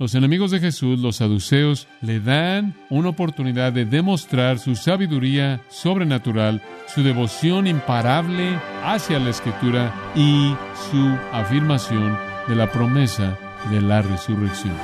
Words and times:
Los 0.00 0.14
enemigos 0.14 0.52
de 0.52 0.60
Jesús, 0.60 1.00
los 1.00 1.16
saduceos, 1.16 1.88
le 2.02 2.20
dan 2.20 2.72
una 2.88 3.08
oportunidad 3.08 3.72
de 3.72 3.84
demostrar 3.84 4.60
su 4.60 4.76
sabiduría 4.76 5.60
sobrenatural, 5.68 6.62
su 6.86 7.02
devoción 7.02 7.66
imparable 7.66 8.60
hacia 8.84 9.18
la 9.18 9.30
escritura 9.30 9.92
y 10.14 10.54
su 10.88 11.04
afirmación 11.32 12.16
de 12.46 12.54
la 12.54 12.70
promesa 12.70 13.36
de 13.72 13.80
la 13.80 14.00
resurrección. 14.00 14.76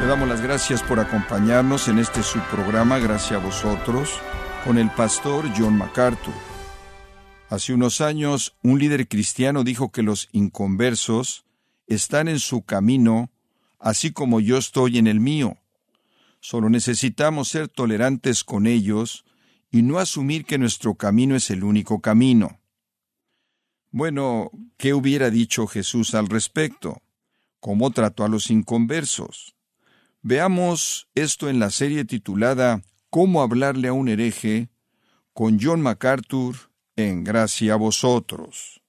Le 0.00 0.06
damos 0.06 0.28
las 0.28 0.40
gracias 0.40 0.80
por 0.80 1.00
acompañarnos 1.00 1.88
en 1.88 1.98
este 1.98 2.22
subprograma, 2.22 3.00
gracias 3.00 3.32
a 3.32 3.44
vosotros, 3.44 4.20
con 4.64 4.78
el 4.78 4.90
pastor 4.90 5.46
John 5.58 5.76
MacArthur. 5.76 6.55
Hace 7.48 7.72
unos 7.72 8.00
años, 8.00 8.56
un 8.64 8.80
líder 8.80 9.06
cristiano 9.06 9.62
dijo 9.62 9.92
que 9.92 10.02
los 10.02 10.28
inconversos 10.32 11.44
están 11.86 12.26
en 12.26 12.40
su 12.40 12.62
camino, 12.62 13.30
así 13.78 14.10
como 14.10 14.40
yo 14.40 14.58
estoy 14.58 14.98
en 14.98 15.06
el 15.06 15.20
mío. 15.20 15.56
Solo 16.40 16.68
necesitamos 16.70 17.48
ser 17.48 17.68
tolerantes 17.68 18.42
con 18.42 18.66
ellos 18.66 19.24
y 19.70 19.82
no 19.82 20.00
asumir 20.00 20.44
que 20.44 20.58
nuestro 20.58 20.96
camino 20.96 21.36
es 21.36 21.48
el 21.50 21.62
único 21.62 22.00
camino. 22.00 22.58
Bueno, 23.92 24.50
¿qué 24.76 24.92
hubiera 24.92 25.30
dicho 25.30 25.68
Jesús 25.68 26.16
al 26.16 26.26
respecto? 26.26 27.00
¿Cómo 27.60 27.92
trató 27.92 28.24
a 28.24 28.28
los 28.28 28.50
inconversos? 28.50 29.54
Veamos 30.20 31.08
esto 31.14 31.48
en 31.48 31.60
la 31.60 31.70
serie 31.70 32.04
titulada 32.04 32.82
Cómo 33.08 33.40
hablarle 33.40 33.86
a 33.86 33.92
un 33.92 34.08
hereje 34.08 34.68
con 35.32 35.58
John 35.60 35.80
MacArthur 35.80 36.56
en 36.96 37.24
gracia 37.24 37.74
a 37.74 37.76
vosotros. 37.76 38.80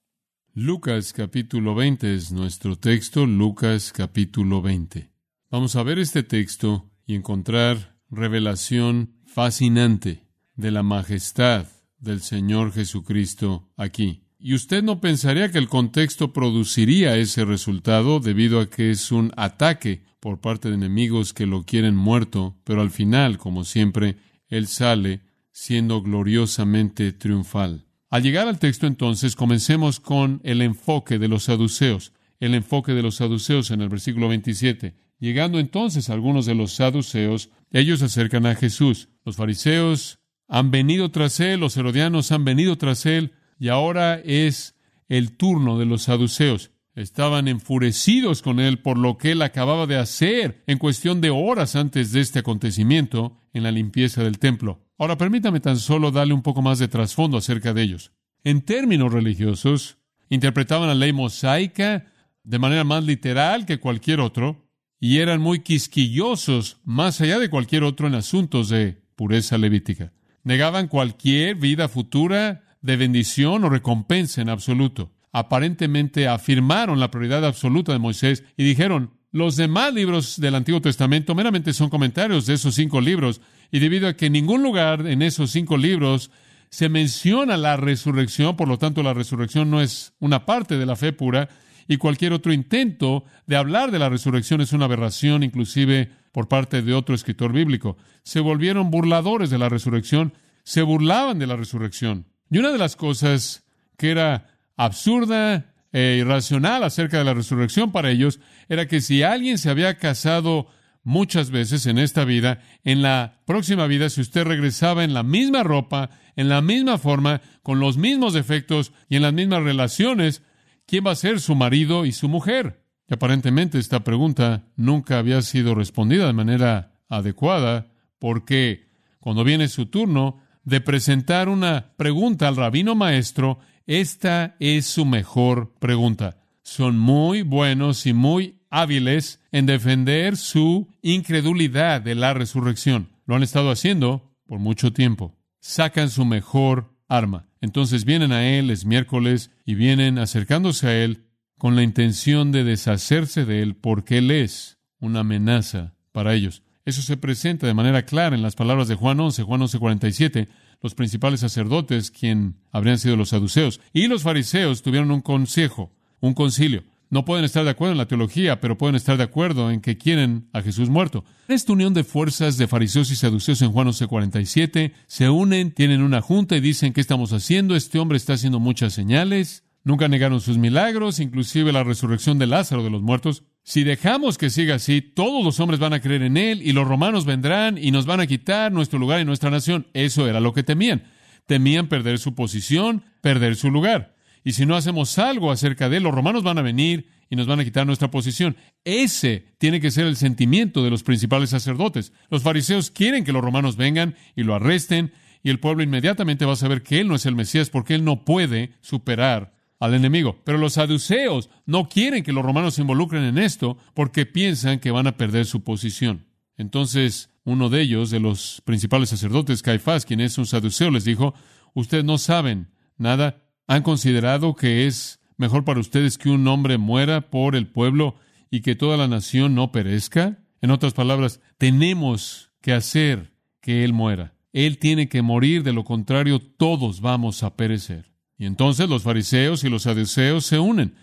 Lucas 0.54 1.12
capítulo 1.12 1.74
20 1.74 2.14
es 2.14 2.32
nuestro 2.32 2.76
texto, 2.76 3.26
Lucas 3.26 3.92
capítulo 3.92 4.62
20. 4.62 5.12
Vamos 5.50 5.76
a 5.76 5.82
ver 5.82 5.98
este 5.98 6.22
texto 6.22 6.90
y 7.06 7.14
encontrar 7.14 7.98
revelación 8.10 9.14
fascinante 9.26 10.26
de 10.56 10.70
la 10.70 10.82
majestad 10.82 11.66
del 11.98 12.22
Señor 12.22 12.72
Jesucristo 12.72 13.68
aquí. 13.76 14.24
Y 14.38 14.54
usted 14.54 14.82
no 14.82 15.00
pensaría 15.00 15.50
que 15.52 15.58
el 15.58 15.68
contexto 15.68 16.32
produciría 16.32 17.16
ese 17.16 17.44
resultado 17.44 18.20
debido 18.20 18.60
a 18.60 18.70
que 18.70 18.90
es 18.90 19.12
un 19.12 19.32
ataque 19.36 20.02
por 20.18 20.40
parte 20.40 20.68
de 20.68 20.76
enemigos 20.76 21.34
que 21.34 21.46
lo 21.46 21.64
quieren 21.64 21.94
muerto, 21.94 22.56
pero 22.64 22.80
al 22.80 22.90
final, 22.90 23.36
como 23.36 23.64
siempre, 23.64 24.16
Él 24.48 24.66
sale 24.66 25.20
siendo 25.50 26.02
gloriosamente 26.02 27.12
triunfal. 27.12 27.87
Al 28.10 28.22
llegar 28.22 28.48
al 28.48 28.58
texto 28.58 28.86
entonces, 28.86 29.36
comencemos 29.36 30.00
con 30.00 30.40
el 30.42 30.62
enfoque 30.62 31.18
de 31.18 31.28
los 31.28 31.44
saduceos, 31.44 32.12
el 32.40 32.54
enfoque 32.54 32.92
de 32.92 33.02
los 33.02 33.16
saduceos 33.16 33.70
en 33.70 33.82
el 33.82 33.90
versículo 33.90 34.28
27. 34.28 34.94
Llegando 35.18 35.58
entonces 35.58 36.08
algunos 36.08 36.46
de 36.46 36.54
los 36.54 36.72
saduceos, 36.72 37.50
ellos 37.70 38.00
acercan 38.00 38.46
a 38.46 38.54
Jesús. 38.54 39.10
Los 39.24 39.36
fariseos 39.36 40.20
han 40.46 40.70
venido 40.70 41.10
tras 41.10 41.38
él, 41.40 41.60
los 41.60 41.76
herodianos 41.76 42.32
han 42.32 42.44
venido 42.44 42.78
tras 42.78 43.04
él, 43.04 43.32
y 43.58 43.68
ahora 43.68 44.14
es 44.24 44.74
el 45.08 45.36
turno 45.36 45.78
de 45.78 45.84
los 45.84 46.02
saduceos. 46.02 46.70
Estaban 46.98 47.46
enfurecidos 47.46 48.42
con 48.42 48.58
él 48.58 48.80
por 48.80 48.98
lo 48.98 49.18
que 49.18 49.30
él 49.30 49.42
acababa 49.42 49.86
de 49.86 49.96
hacer 49.96 50.64
en 50.66 50.78
cuestión 50.78 51.20
de 51.20 51.30
horas 51.30 51.76
antes 51.76 52.10
de 52.10 52.20
este 52.20 52.40
acontecimiento 52.40 53.38
en 53.52 53.62
la 53.62 53.70
limpieza 53.70 54.24
del 54.24 54.40
templo. 54.40 54.80
Ahora 54.98 55.16
permítame 55.16 55.60
tan 55.60 55.78
solo 55.78 56.10
darle 56.10 56.34
un 56.34 56.42
poco 56.42 56.60
más 56.60 56.80
de 56.80 56.88
trasfondo 56.88 57.38
acerca 57.38 57.72
de 57.72 57.82
ellos. 57.82 58.10
En 58.42 58.62
términos 58.62 59.12
religiosos, 59.12 59.98
interpretaban 60.28 60.88
la 60.88 60.96
ley 60.96 61.12
mosaica 61.12 62.06
de 62.42 62.58
manera 62.58 62.82
más 62.82 63.04
literal 63.04 63.64
que 63.64 63.78
cualquier 63.78 64.18
otro, 64.18 64.68
y 64.98 65.18
eran 65.18 65.40
muy 65.40 65.60
quisquillosos 65.60 66.80
más 66.82 67.20
allá 67.20 67.38
de 67.38 67.48
cualquier 67.48 67.84
otro 67.84 68.08
en 68.08 68.16
asuntos 68.16 68.70
de 68.70 69.00
pureza 69.14 69.56
levítica. 69.56 70.12
Negaban 70.42 70.88
cualquier 70.88 71.54
vida 71.54 71.88
futura 71.88 72.76
de 72.82 72.96
bendición 72.96 73.62
o 73.62 73.70
recompensa 73.70 74.42
en 74.42 74.48
absoluto. 74.48 75.12
Aparentemente 75.32 76.28
afirmaron 76.28 77.00
la 77.00 77.10
prioridad 77.10 77.44
absoluta 77.44 77.92
de 77.92 77.98
Moisés 77.98 78.44
y 78.56 78.64
dijeron, 78.64 79.12
los 79.30 79.56
demás 79.56 79.92
libros 79.92 80.40
del 80.40 80.54
Antiguo 80.54 80.80
Testamento 80.80 81.34
meramente 81.34 81.72
son 81.72 81.90
comentarios 81.90 82.46
de 82.46 82.54
esos 82.54 82.74
cinco 82.74 83.00
libros, 83.00 83.40
y 83.70 83.78
debido 83.78 84.08
a 84.08 84.14
que 84.14 84.26
en 84.26 84.32
ningún 84.32 84.62
lugar 84.62 85.06
en 85.06 85.20
esos 85.20 85.50
cinco 85.50 85.76
libros 85.76 86.30
se 86.70 86.88
menciona 86.88 87.56
la 87.56 87.76
resurrección, 87.76 88.56
por 88.56 88.68
lo 88.68 88.78
tanto 88.78 89.02
la 89.02 89.14
resurrección 89.14 89.70
no 89.70 89.82
es 89.82 90.14
una 90.18 90.46
parte 90.46 90.78
de 90.78 90.86
la 90.86 90.96
fe 90.96 91.12
pura, 91.12 91.48
y 91.86 91.96
cualquier 91.96 92.32
otro 92.32 92.52
intento 92.52 93.24
de 93.46 93.56
hablar 93.56 93.90
de 93.90 93.98
la 93.98 94.08
resurrección 94.08 94.60
es 94.60 94.72
una 94.72 94.84
aberración, 94.84 95.42
inclusive 95.42 96.10
por 96.32 96.48
parte 96.48 96.82
de 96.82 96.94
otro 96.94 97.14
escritor 97.14 97.52
bíblico. 97.52 97.96
Se 98.22 98.40
volvieron 98.40 98.90
burladores 98.90 99.48
de 99.50 99.58
la 99.58 99.70
resurrección, 99.70 100.34
se 100.64 100.82
burlaban 100.82 101.38
de 101.38 101.46
la 101.46 101.56
resurrección. 101.56 102.26
Y 102.50 102.58
una 102.58 102.70
de 102.72 102.78
las 102.78 102.94
cosas 102.94 103.64
que 103.96 104.10
era 104.10 104.46
absurda 104.78 105.74
e 105.92 106.16
irracional 106.20 106.84
acerca 106.84 107.18
de 107.18 107.24
la 107.24 107.34
resurrección 107.34 107.92
para 107.92 108.10
ellos 108.10 108.40
era 108.68 108.86
que 108.86 109.02
si 109.02 109.22
alguien 109.22 109.58
se 109.58 109.68
había 109.68 109.98
casado 109.98 110.68
muchas 111.02 111.50
veces 111.50 111.86
en 111.86 111.98
esta 111.98 112.24
vida, 112.24 112.62
en 112.84 113.02
la 113.02 113.40
próxima 113.44 113.86
vida, 113.86 114.08
si 114.08 114.20
usted 114.20 114.44
regresaba 114.44 115.04
en 115.04 115.14
la 115.14 115.22
misma 115.22 115.62
ropa, 115.62 116.10
en 116.36 116.48
la 116.48 116.60
misma 116.60 116.98
forma, 116.98 117.40
con 117.62 117.80
los 117.80 117.96
mismos 117.96 118.34
defectos 118.34 118.92
y 119.08 119.16
en 119.16 119.22
las 119.22 119.32
mismas 119.32 119.62
relaciones, 119.62 120.42
¿quién 120.86 121.06
va 121.06 121.12
a 121.12 121.16
ser 121.16 121.40
su 121.40 121.54
marido 121.54 122.04
y 122.06 122.12
su 122.12 122.28
mujer? 122.28 122.84
Y 123.08 123.14
aparentemente 123.14 123.78
esta 123.78 124.04
pregunta 124.04 124.66
nunca 124.76 125.18
había 125.18 125.40
sido 125.42 125.74
respondida 125.74 126.26
de 126.26 126.34
manera 126.34 126.92
adecuada, 127.08 127.90
porque 128.18 128.90
cuando 129.18 129.44
viene 129.44 129.68
su 129.68 129.86
turno 129.86 130.42
de 130.62 130.82
presentar 130.82 131.48
una 131.48 131.94
pregunta 131.96 132.46
al 132.46 132.56
rabino 132.56 132.94
maestro, 132.94 133.60
esta 133.88 134.54
es 134.60 134.86
su 134.86 135.06
mejor 135.06 135.72
pregunta. 135.80 136.36
Son 136.62 136.98
muy 136.98 137.40
buenos 137.40 138.04
y 138.04 138.12
muy 138.12 138.56
hábiles 138.68 139.40
en 139.50 139.64
defender 139.64 140.36
su 140.36 140.88
incredulidad 141.00 142.02
de 142.02 142.14
la 142.14 142.34
resurrección. 142.34 143.08
Lo 143.24 143.34
han 143.34 143.42
estado 143.42 143.70
haciendo 143.70 144.36
por 144.46 144.58
mucho 144.58 144.92
tiempo. 144.92 145.34
Sacan 145.60 146.10
su 146.10 146.26
mejor 146.26 146.92
arma. 147.08 147.48
Entonces 147.62 148.04
vienen 148.04 148.30
a 148.30 148.46
Él, 148.46 148.70
es 148.70 148.84
miércoles, 148.84 149.52
y 149.64 149.74
vienen 149.74 150.18
acercándose 150.18 150.86
a 150.86 151.02
Él 151.02 151.24
con 151.56 151.74
la 151.74 151.82
intención 151.82 152.52
de 152.52 152.64
deshacerse 152.64 153.46
de 153.46 153.62
Él 153.62 153.74
porque 153.74 154.18
Él 154.18 154.30
es 154.30 154.76
una 155.00 155.20
amenaza 155.20 155.94
para 156.12 156.34
ellos. 156.34 156.62
Eso 156.84 157.00
se 157.00 157.16
presenta 157.16 157.66
de 157.66 157.72
manera 157.72 158.04
clara 158.04 158.36
en 158.36 158.42
las 158.42 158.54
palabras 158.54 158.86
de 158.86 158.96
Juan 158.96 159.18
11, 159.18 159.44
Juan 159.44 159.62
11, 159.62 159.78
47 159.78 160.48
los 160.80 160.94
principales 160.94 161.40
sacerdotes, 161.40 162.10
quien 162.10 162.56
habrían 162.70 162.98
sido 162.98 163.16
los 163.16 163.30
saduceos, 163.30 163.80
y 163.92 164.06
los 164.06 164.22
fariseos 164.22 164.82
tuvieron 164.82 165.10
un 165.10 165.20
consejo, 165.20 165.92
un 166.20 166.34
concilio. 166.34 166.84
No 167.10 167.24
pueden 167.24 167.44
estar 167.44 167.64
de 167.64 167.70
acuerdo 167.70 167.92
en 167.92 167.98
la 167.98 168.06
teología, 168.06 168.60
pero 168.60 168.76
pueden 168.76 168.94
estar 168.94 169.16
de 169.16 169.22
acuerdo 169.22 169.70
en 169.70 169.80
que 169.80 169.96
quieren 169.96 170.48
a 170.52 170.60
Jesús 170.60 170.90
muerto. 170.90 171.24
Esta 171.48 171.72
unión 171.72 171.94
de 171.94 172.04
fuerzas 172.04 172.58
de 172.58 172.68
fariseos 172.68 173.10
y 173.10 173.16
saduceos 173.16 173.62
en 173.62 173.72
Juan 173.72 173.88
11:47 173.88 174.92
se 175.06 175.30
unen, 175.30 175.72
tienen 175.72 176.02
una 176.02 176.20
junta 176.20 176.56
y 176.56 176.60
dicen, 176.60 176.92
¿qué 176.92 177.00
estamos 177.00 177.32
haciendo? 177.32 177.76
Este 177.76 177.98
hombre 177.98 178.18
está 178.18 178.34
haciendo 178.34 178.60
muchas 178.60 178.92
señales. 178.92 179.64
Nunca 179.84 180.06
negaron 180.08 180.42
sus 180.42 180.58
milagros, 180.58 181.18
inclusive 181.18 181.72
la 181.72 181.82
resurrección 181.82 182.38
de 182.38 182.46
Lázaro 182.46 182.84
de 182.84 182.90
los 182.90 183.00
muertos. 183.00 183.44
Si 183.68 183.84
dejamos 183.84 184.38
que 184.38 184.48
siga 184.48 184.76
así, 184.76 185.02
todos 185.02 185.44
los 185.44 185.60
hombres 185.60 185.78
van 185.78 185.92
a 185.92 186.00
creer 186.00 186.22
en 186.22 186.38
Él 186.38 186.62
y 186.62 186.72
los 186.72 186.88
romanos 186.88 187.26
vendrán 187.26 187.76
y 187.76 187.90
nos 187.90 188.06
van 188.06 188.18
a 188.18 188.26
quitar 188.26 188.72
nuestro 188.72 188.98
lugar 188.98 189.20
y 189.20 189.26
nuestra 189.26 189.50
nación. 189.50 189.88
Eso 189.92 190.26
era 190.26 190.40
lo 190.40 190.54
que 190.54 190.62
temían. 190.62 191.02
Temían 191.44 191.86
perder 191.86 192.18
su 192.18 192.34
posición, 192.34 193.04
perder 193.20 193.56
su 193.56 193.70
lugar. 193.70 194.16
Y 194.42 194.52
si 194.52 194.64
no 194.64 194.74
hacemos 194.74 195.18
algo 195.18 195.52
acerca 195.52 195.90
de 195.90 195.98
Él, 195.98 196.04
los 196.04 196.14
romanos 196.14 196.44
van 196.44 196.56
a 196.56 196.62
venir 196.62 197.10
y 197.28 197.36
nos 197.36 197.46
van 197.46 197.60
a 197.60 197.64
quitar 197.64 197.86
nuestra 197.86 198.10
posición. 198.10 198.56
Ese 198.84 199.44
tiene 199.58 199.82
que 199.82 199.90
ser 199.90 200.06
el 200.06 200.16
sentimiento 200.16 200.82
de 200.82 200.88
los 200.88 201.02
principales 201.02 201.50
sacerdotes. 201.50 202.14
Los 202.30 202.42
fariseos 202.42 202.90
quieren 202.90 203.22
que 203.22 203.34
los 203.34 203.44
romanos 203.44 203.76
vengan 203.76 204.14
y 204.34 204.44
lo 204.44 204.54
arresten 204.54 205.12
y 205.42 205.50
el 205.50 205.60
pueblo 205.60 205.82
inmediatamente 205.82 206.46
va 206.46 206.54
a 206.54 206.56
saber 206.56 206.82
que 206.82 207.00
Él 207.00 207.08
no 207.08 207.16
es 207.16 207.26
el 207.26 207.34
Mesías 207.34 207.68
porque 207.68 207.94
Él 207.94 208.02
no 208.02 208.24
puede 208.24 208.72
superar 208.80 209.57
al 209.80 209.94
enemigo. 209.94 210.40
Pero 210.44 210.58
los 210.58 210.74
saduceos 210.74 211.50
no 211.66 211.88
quieren 211.88 212.22
que 212.22 212.32
los 212.32 212.44
romanos 212.44 212.74
se 212.74 212.82
involucren 212.82 213.24
en 213.24 213.38
esto 213.38 213.78
porque 213.94 214.26
piensan 214.26 214.80
que 214.80 214.90
van 214.90 215.06
a 215.06 215.16
perder 215.16 215.46
su 215.46 215.62
posición. 215.62 216.26
Entonces, 216.56 217.30
uno 217.44 217.68
de 217.68 217.80
ellos, 217.82 218.10
de 218.10 218.20
los 218.20 218.60
principales 218.64 219.10
sacerdotes, 219.10 219.62
Caifás, 219.62 220.04
quien 220.04 220.20
es 220.20 220.36
un 220.38 220.46
saduceo, 220.46 220.90
les 220.90 221.04
dijo, 221.04 221.34
ustedes 221.74 222.04
no 222.04 222.18
saben 222.18 222.68
nada, 222.96 223.44
han 223.66 223.82
considerado 223.82 224.54
que 224.54 224.86
es 224.86 225.20
mejor 225.36 225.64
para 225.64 225.80
ustedes 225.80 226.18
que 226.18 226.30
un 226.30 226.46
hombre 226.48 226.78
muera 226.78 227.30
por 227.30 227.54
el 227.54 227.68
pueblo 227.68 228.16
y 228.50 228.60
que 228.60 228.74
toda 228.74 228.96
la 228.96 229.08
nación 229.08 229.54
no 229.54 229.72
perezca. 229.72 230.40
En 230.60 230.70
otras 230.70 230.92
palabras, 230.92 231.40
tenemos 231.58 232.50
que 232.60 232.72
hacer 232.72 233.32
que 233.60 233.84
Él 233.84 233.92
muera. 233.92 234.34
Él 234.52 234.78
tiene 234.78 235.08
que 235.08 235.22
morir, 235.22 235.62
de 235.62 235.72
lo 235.72 235.84
contrario 235.84 236.40
todos 236.40 237.00
vamos 237.00 237.42
a 237.42 237.56
perecer. 237.56 238.12
Y 238.38 238.46
entonces 238.46 238.88
los 238.88 239.02
fariseos 239.02 239.64
y 239.64 239.68
los 239.68 239.82
saduceos 239.82 240.46
se 240.46 240.58
unen. 240.58 240.94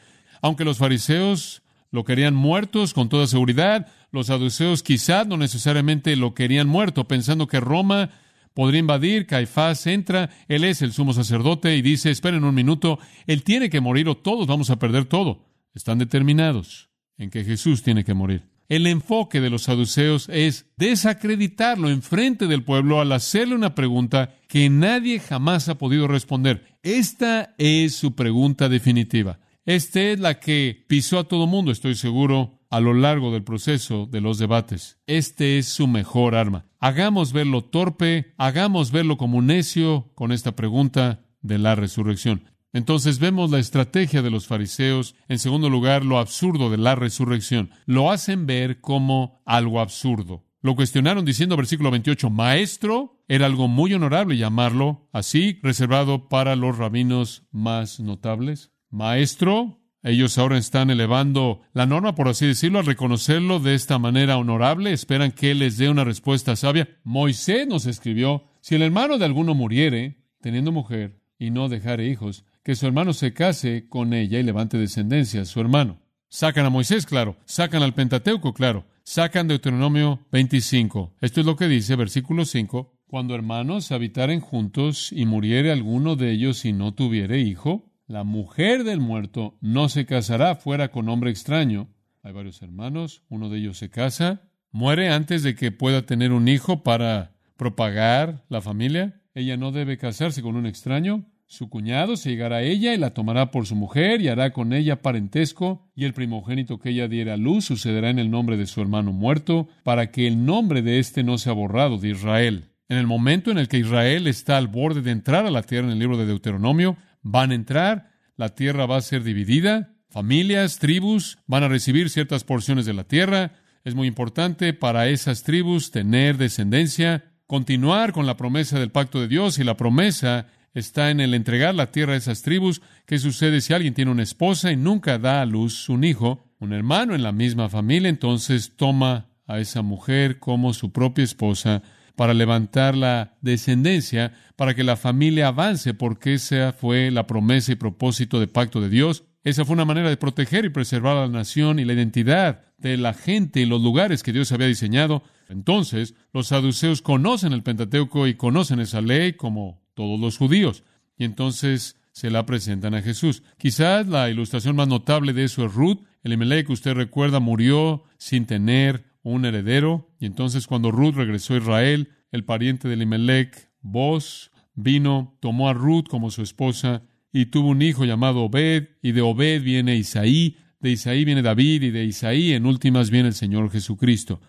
Aunque 0.41 0.63
los 0.63 0.77
fariseos 0.77 1.61
lo 1.91 2.03
querían 2.03 2.33
muertos 2.33 2.93
con 2.93 3.09
toda 3.09 3.27
seguridad, 3.27 3.87
los 4.11 4.27
saduceos 4.27 4.83
quizás 4.83 5.27
no 5.27 5.37
necesariamente 5.37 6.15
lo 6.15 6.33
querían 6.33 6.67
muerto, 6.67 7.07
pensando 7.07 7.47
que 7.47 7.59
Roma 7.59 8.09
podría 8.53 8.79
invadir, 8.79 9.27
Caifás 9.27 9.85
entra, 9.85 10.29
él 10.47 10.63
es 10.63 10.81
el 10.81 10.93
sumo 10.93 11.13
sacerdote 11.13 11.75
y 11.75 11.81
dice, 11.81 12.09
esperen 12.09 12.45
un 12.45 12.55
minuto, 12.55 12.99
él 13.27 13.43
tiene 13.43 13.69
que 13.69 13.81
morir 13.81 14.07
o 14.07 14.15
todos 14.15 14.47
vamos 14.47 14.69
a 14.69 14.79
perder 14.79 15.05
todo. 15.05 15.45
Están 15.73 15.99
determinados 15.99 16.89
en 17.17 17.29
que 17.29 17.43
Jesús 17.43 17.83
tiene 17.83 18.05
que 18.05 18.13
morir. 18.13 18.54
El 18.67 18.87
enfoque 18.87 19.41
de 19.41 19.51
los 19.51 19.63
saduceos 19.63 20.27
es 20.29 20.65
desacreditarlo 20.75 21.89
en 21.89 22.01
frente 22.01 22.47
del 22.47 22.63
pueblo 22.63 22.99
al 22.99 23.11
hacerle 23.11 23.55
una 23.55 23.75
pregunta 23.75 24.35
que 24.47 24.69
nadie 24.69 25.19
jamás 25.19 25.69
ha 25.69 25.77
podido 25.77 26.07
responder. 26.07 26.77
Esta 26.81 27.53
es 27.59 27.95
su 27.95 28.15
pregunta 28.15 28.67
definitiva. 28.67 29.39
Esta 29.65 30.01
es 30.01 30.19
la 30.19 30.39
que 30.39 30.83
pisó 30.87 31.19
a 31.19 31.27
todo 31.27 31.47
mundo, 31.47 31.71
estoy 31.71 31.95
seguro, 31.95 32.59
a 32.69 32.79
lo 32.79 32.93
largo 32.93 33.31
del 33.31 33.43
proceso 33.43 34.07
de 34.07 34.21
los 34.21 34.37
debates. 34.37 34.97
Este 35.07 35.57
es 35.59 35.67
su 35.67 35.87
mejor 35.87 36.35
arma. 36.35 36.65
Hagamos 36.79 37.33
verlo 37.33 37.63
torpe, 37.63 38.33
hagamos 38.37 38.91
verlo 38.91 39.17
como 39.17 39.37
un 39.37 39.47
necio 39.47 40.11
con 40.15 40.31
esta 40.31 40.55
pregunta 40.55 41.25
de 41.41 41.59
la 41.59 41.75
resurrección. 41.75 42.43
Entonces 42.75 43.19
vemos 43.19 43.51
la 43.51 43.59
estrategia 43.59 44.21
de 44.21 44.29
los 44.29 44.47
fariseos, 44.47 45.15
en 45.29 45.39
segundo 45.39 45.69
lugar, 45.69 46.03
lo 46.03 46.19
absurdo 46.19 46.69
de 46.69 46.75
la 46.75 46.93
resurrección. 46.93 47.69
Lo 47.85 48.11
hacen 48.11 48.45
ver 48.47 48.81
como 48.81 49.41
algo 49.45 49.79
absurdo. 49.79 50.43
Lo 50.59 50.75
cuestionaron 50.75 51.23
diciendo, 51.23 51.55
versículo 51.55 51.89
28, 51.89 52.29
maestro, 52.29 53.23
era 53.29 53.45
algo 53.45 53.69
muy 53.69 53.93
honorable 53.93 54.35
llamarlo 54.35 55.07
así, 55.13 55.57
reservado 55.63 56.27
para 56.27 56.57
los 56.57 56.77
rabinos 56.77 57.47
más 57.49 58.01
notables. 58.01 58.73
Maestro, 58.89 59.79
ellos 60.03 60.37
ahora 60.37 60.57
están 60.57 60.89
elevando 60.89 61.61
la 61.71 61.85
norma, 61.85 62.13
por 62.13 62.27
así 62.27 62.45
decirlo, 62.45 62.79
al 62.79 62.87
reconocerlo 62.87 63.61
de 63.61 63.73
esta 63.75 63.99
manera 63.99 64.35
honorable, 64.35 64.91
esperan 64.91 65.31
que 65.31 65.55
les 65.55 65.77
dé 65.77 65.87
una 65.87 66.03
respuesta 66.03 66.57
sabia. 66.57 66.89
Moisés 67.05 67.69
nos 67.69 67.85
escribió, 67.85 68.49
si 68.59 68.75
el 68.75 68.81
hermano 68.81 69.17
de 69.17 69.23
alguno 69.23 69.55
muriere, 69.55 70.25
teniendo 70.41 70.73
mujer, 70.73 71.21
y 71.39 71.51
no 71.51 71.69
dejare 71.69 72.07
hijos, 72.07 72.43
que 72.65 72.75
su 72.75 72.87
hermano 72.87 73.13
se 73.13 73.31
case 73.31 73.87
con 73.87 74.11
ella 74.11 74.39
y 74.39 74.43
levante 74.43 74.79
descendencia, 74.79 75.45
su 75.45 75.61
hermano. 75.61 76.01
Sacan 76.29 76.65
a 76.65 76.71
Moisés, 76.71 77.05
claro, 77.05 77.37
sacan 77.45 77.83
al 77.83 77.93
Pentateuco, 77.93 78.55
claro, 78.55 78.87
sacan 79.03 79.47
Deuteronomio 79.47 80.25
25. 80.31 81.13
Esto 81.21 81.41
es 81.41 81.45
lo 81.45 81.57
que 81.57 81.67
dice 81.67 81.95
versículo 81.95 82.43
5. 82.43 83.01
Cuando 83.05 83.35
hermanos 83.35 83.91
habitaren 83.91 84.39
juntos 84.39 85.11
y 85.11 85.27
muriere 85.27 85.71
alguno 85.71 86.15
de 86.15 86.31
ellos 86.31 86.65
y 86.65 86.73
no 86.73 86.95
tuviere 86.95 87.39
hijo, 87.39 87.93
la 88.07 88.23
mujer 88.23 88.83
del 88.83 88.99
muerto 88.99 89.59
no 89.61 89.87
se 89.87 90.07
casará 90.07 90.55
fuera 90.55 90.89
con 90.89 91.07
hombre 91.07 91.29
extraño. 91.29 91.93
Hay 92.23 92.33
varios 92.33 92.63
hermanos, 92.63 93.21
uno 93.29 93.49
de 93.49 93.59
ellos 93.59 93.77
se 93.77 93.91
casa, 93.91 94.41
muere 94.71 95.09
antes 95.09 95.43
de 95.43 95.53
que 95.53 95.71
pueda 95.71 96.07
tener 96.07 96.31
un 96.31 96.47
hijo 96.47 96.81
para 96.81 97.35
propagar 97.57 98.43
la 98.49 98.61
familia. 98.61 99.21
Ella 99.35 99.55
no 99.55 99.71
debe 99.71 99.99
casarse 99.99 100.41
con 100.41 100.55
un 100.55 100.65
extraño. 100.65 101.27
Su 101.47 101.69
cuñado 101.69 102.17
se 102.17 102.31
llegará 102.31 102.57
a 102.57 102.61
ella 102.63 102.93
y 102.93 102.97
la 102.97 103.13
tomará 103.13 103.51
por 103.51 103.67
su 103.67 103.75
mujer 103.75 104.19
y 104.19 104.29
hará 104.29 104.51
con 104.51 104.73
ella 104.73 105.01
parentesco, 105.01 105.91
y 105.95 106.05
el 106.05 106.13
primogénito 106.13 106.79
que 106.79 106.89
ella 106.89 107.07
diera 107.07 107.35
a 107.35 107.37
luz 107.37 107.65
sucederá 107.65 108.09
en 108.09 108.17
el 108.17 108.31
nombre 108.31 108.57
de 108.57 108.65
su 108.65 108.81
hermano 108.81 109.13
muerto, 109.13 109.67
para 109.83 110.11
que 110.11 110.27
el 110.27 110.45
nombre 110.45 110.81
de 110.81 110.99
éste 110.99 111.23
no 111.23 111.37
sea 111.37 111.53
borrado 111.53 111.97
de 111.99 112.09
Israel. 112.09 112.71
En 112.89 112.97
el 112.97 113.07
momento 113.07 113.51
en 113.51 113.57
el 113.57 113.67
que 113.67 113.77
Israel 113.77 114.27
está 114.27 114.57
al 114.57 114.67
borde 114.67 115.01
de 115.01 115.11
entrar 115.11 115.45
a 115.45 115.51
la 115.51 115.63
tierra 115.63 115.87
en 115.87 115.93
el 115.93 115.99
libro 115.99 116.17
de 116.17 116.25
Deuteronomio, 116.25 116.97
van 117.21 117.51
a 117.51 117.55
entrar, 117.55 118.09
la 118.35 118.49
tierra 118.49 118.85
va 118.85 118.97
a 118.97 119.01
ser 119.01 119.23
dividida, 119.23 119.95
familias, 120.09 120.79
tribus 120.79 121.37
van 121.45 121.63
a 121.63 121.67
recibir 121.67 122.09
ciertas 122.09 122.43
porciones 122.43 122.85
de 122.85 122.93
la 122.93 123.03
tierra. 123.03 123.53
Es 123.83 123.95
muy 123.95 124.07
importante 124.07 124.73
para 124.73 125.07
esas 125.09 125.43
tribus 125.43 125.91
tener 125.91 126.37
descendencia, 126.37 127.23
continuar 127.47 128.13
con 128.13 128.25
la 128.25 128.37
promesa 128.37 128.79
del 128.79 128.91
pacto 128.91 129.19
de 129.21 129.27
Dios 129.27 129.59
y 129.59 129.63
la 129.63 129.77
promesa 129.77 130.47
está 130.75 131.09
en 131.09 131.21
el 131.21 131.33
entregar 131.33 131.73
la 131.73 131.91
tierra 131.91 132.13
a 132.13 132.17
esas 132.17 132.43
tribus. 132.43 132.81
¿Qué 133.07 133.17
sucede 133.17 133.61
si 133.61 133.73
alguien 133.73 133.93
tiene 133.93 134.11
una 134.11 134.23
esposa 134.23 134.71
y 134.71 134.75
nunca 134.75 135.17
da 135.17 135.41
a 135.41 135.45
luz 135.45 135.89
un 135.89 136.03
hijo, 136.03 136.53
un 136.59 136.73
hermano 136.73 137.15
en 137.15 137.23
la 137.23 137.31
misma 137.31 137.69
familia? 137.69 138.09
Entonces 138.09 138.75
toma 138.75 139.29
a 139.47 139.59
esa 139.59 139.81
mujer 139.81 140.37
como 140.39 140.73
su 140.73 140.91
propia 140.91 141.23
esposa 141.23 141.81
para 142.15 142.33
levantar 142.33 142.95
la 142.95 143.37
descendencia, 143.41 144.33
para 144.55 144.73
que 144.73 144.83
la 144.83 144.95
familia 144.95 145.47
avance, 145.47 145.93
porque 145.93 146.35
esa 146.35 146.73
fue 146.73 147.11
la 147.11 147.27
promesa 147.27 147.71
y 147.71 147.75
propósito 147.75 148.39
de 148.39 148.47
pacto 148.47 148.81
de 148.81 148.89
Dios. 148.89 149.23
Esa 149.43 149.63
fue 149.63 149.73
una 149.73 149.85
manera 149.85 150.09
de 150.09 150.17
proteger 150.17 150.65
y 150.65 150.69
preservar 150.69 151.17
a 151.17 151.21
la 151.21 151.27
nación 151.27 151.79
y 151.79 151.85
la 151.85 151.93
identidad 151.93 152.63
de 152.77 152.97
la 152.97 153.13
gente 153.13 153.59
y 153.59 153.65
los 153.65 153.81
lugares 153.81 154.23
que 154.23 154.33
Dios 154.33 154.51
había 154.51 154.67
diseñado. 154.67 155.23
Entonces, 155.49 156.15
los 156.33 156.47
saduceos 156.47 157.01
conocen 157.01 157.53
el 157.53 157.63
Pentateuco 157.63 158.27
y 158.27 158.35
conocen 158.35 158.79
esa 158.79 159.01
ley 159.01 159.33
como 159.33 159.84
todos 159.95 160.19
los 160.19 160.37
judíos. 160.37 160.83
Y 161.17 161.23
entonces 161.23 161.99
se 162.11 162.29
la 162.29 162.45
presentan 162.45 162.93
a 162.93 163.01
Jesús. 163.01 163.41
Quizás 163.57 164.07
la 164.07 164.29
ilustración 164.29 164.75
más 164.75 164.87
notable 164.87 165.33
de 165.33 165.45
eso 165.45 165.65
es 165.65 165.73
Ruth. 165.73 165.99
El 166.23 166.65
que 166.65 166.71
usted 166.71 166.93
recuerda, 166.93 167.39
murió 167.39 168.03
sin 168.17 168.45
tener 168.45 169.05
un 169.23 169.45
heredero. 169.45 170.15
Y 170.19 170.27
entonces 170.27 170.67
cuando 170.67 170.91
Ruth 170.91 171.15
regresó 171.15 171.55
a 171.55 171.57
Israel, 171.57 172.09
el 172.31 172.45
pariente 172.45 172.87
de 172.87 172.93
Elimelech, 172.93 173.69
Boz, 173.81 174.51
vino, 174.75 175.37
tomó 175.39 175.69
a 175.69 175.73
Ruth 175.73 176.05
como 176.07 176.31
su 176.31 176.41
esposa 176.41 177.03
y 177.31 177.47
tuvo 177.47 177.69
un 177.69 177.81
hijo 177.81 178.05
llamado 178.05 178.43
Obed, 178.43 178.87
y 179.01 179.11
de 179.11 179.19
Obed 179.21 179.61
viene 179.61 179.97
Isaí, 179.97 180.55
de 180.79 180.91
Isaí 180.91 181.25
viene 181.25 181.41
David, 181.41 181.83
y 181.83 181.91
de 181.91 182.05
Isaí 182.05 182.53
en 182.53 182.65
últimas 182.65 183.09
viene 183.09 183.27
el 183.27 183.33
Señor 183.33 183.69
Jesucristo. 183.69 184.39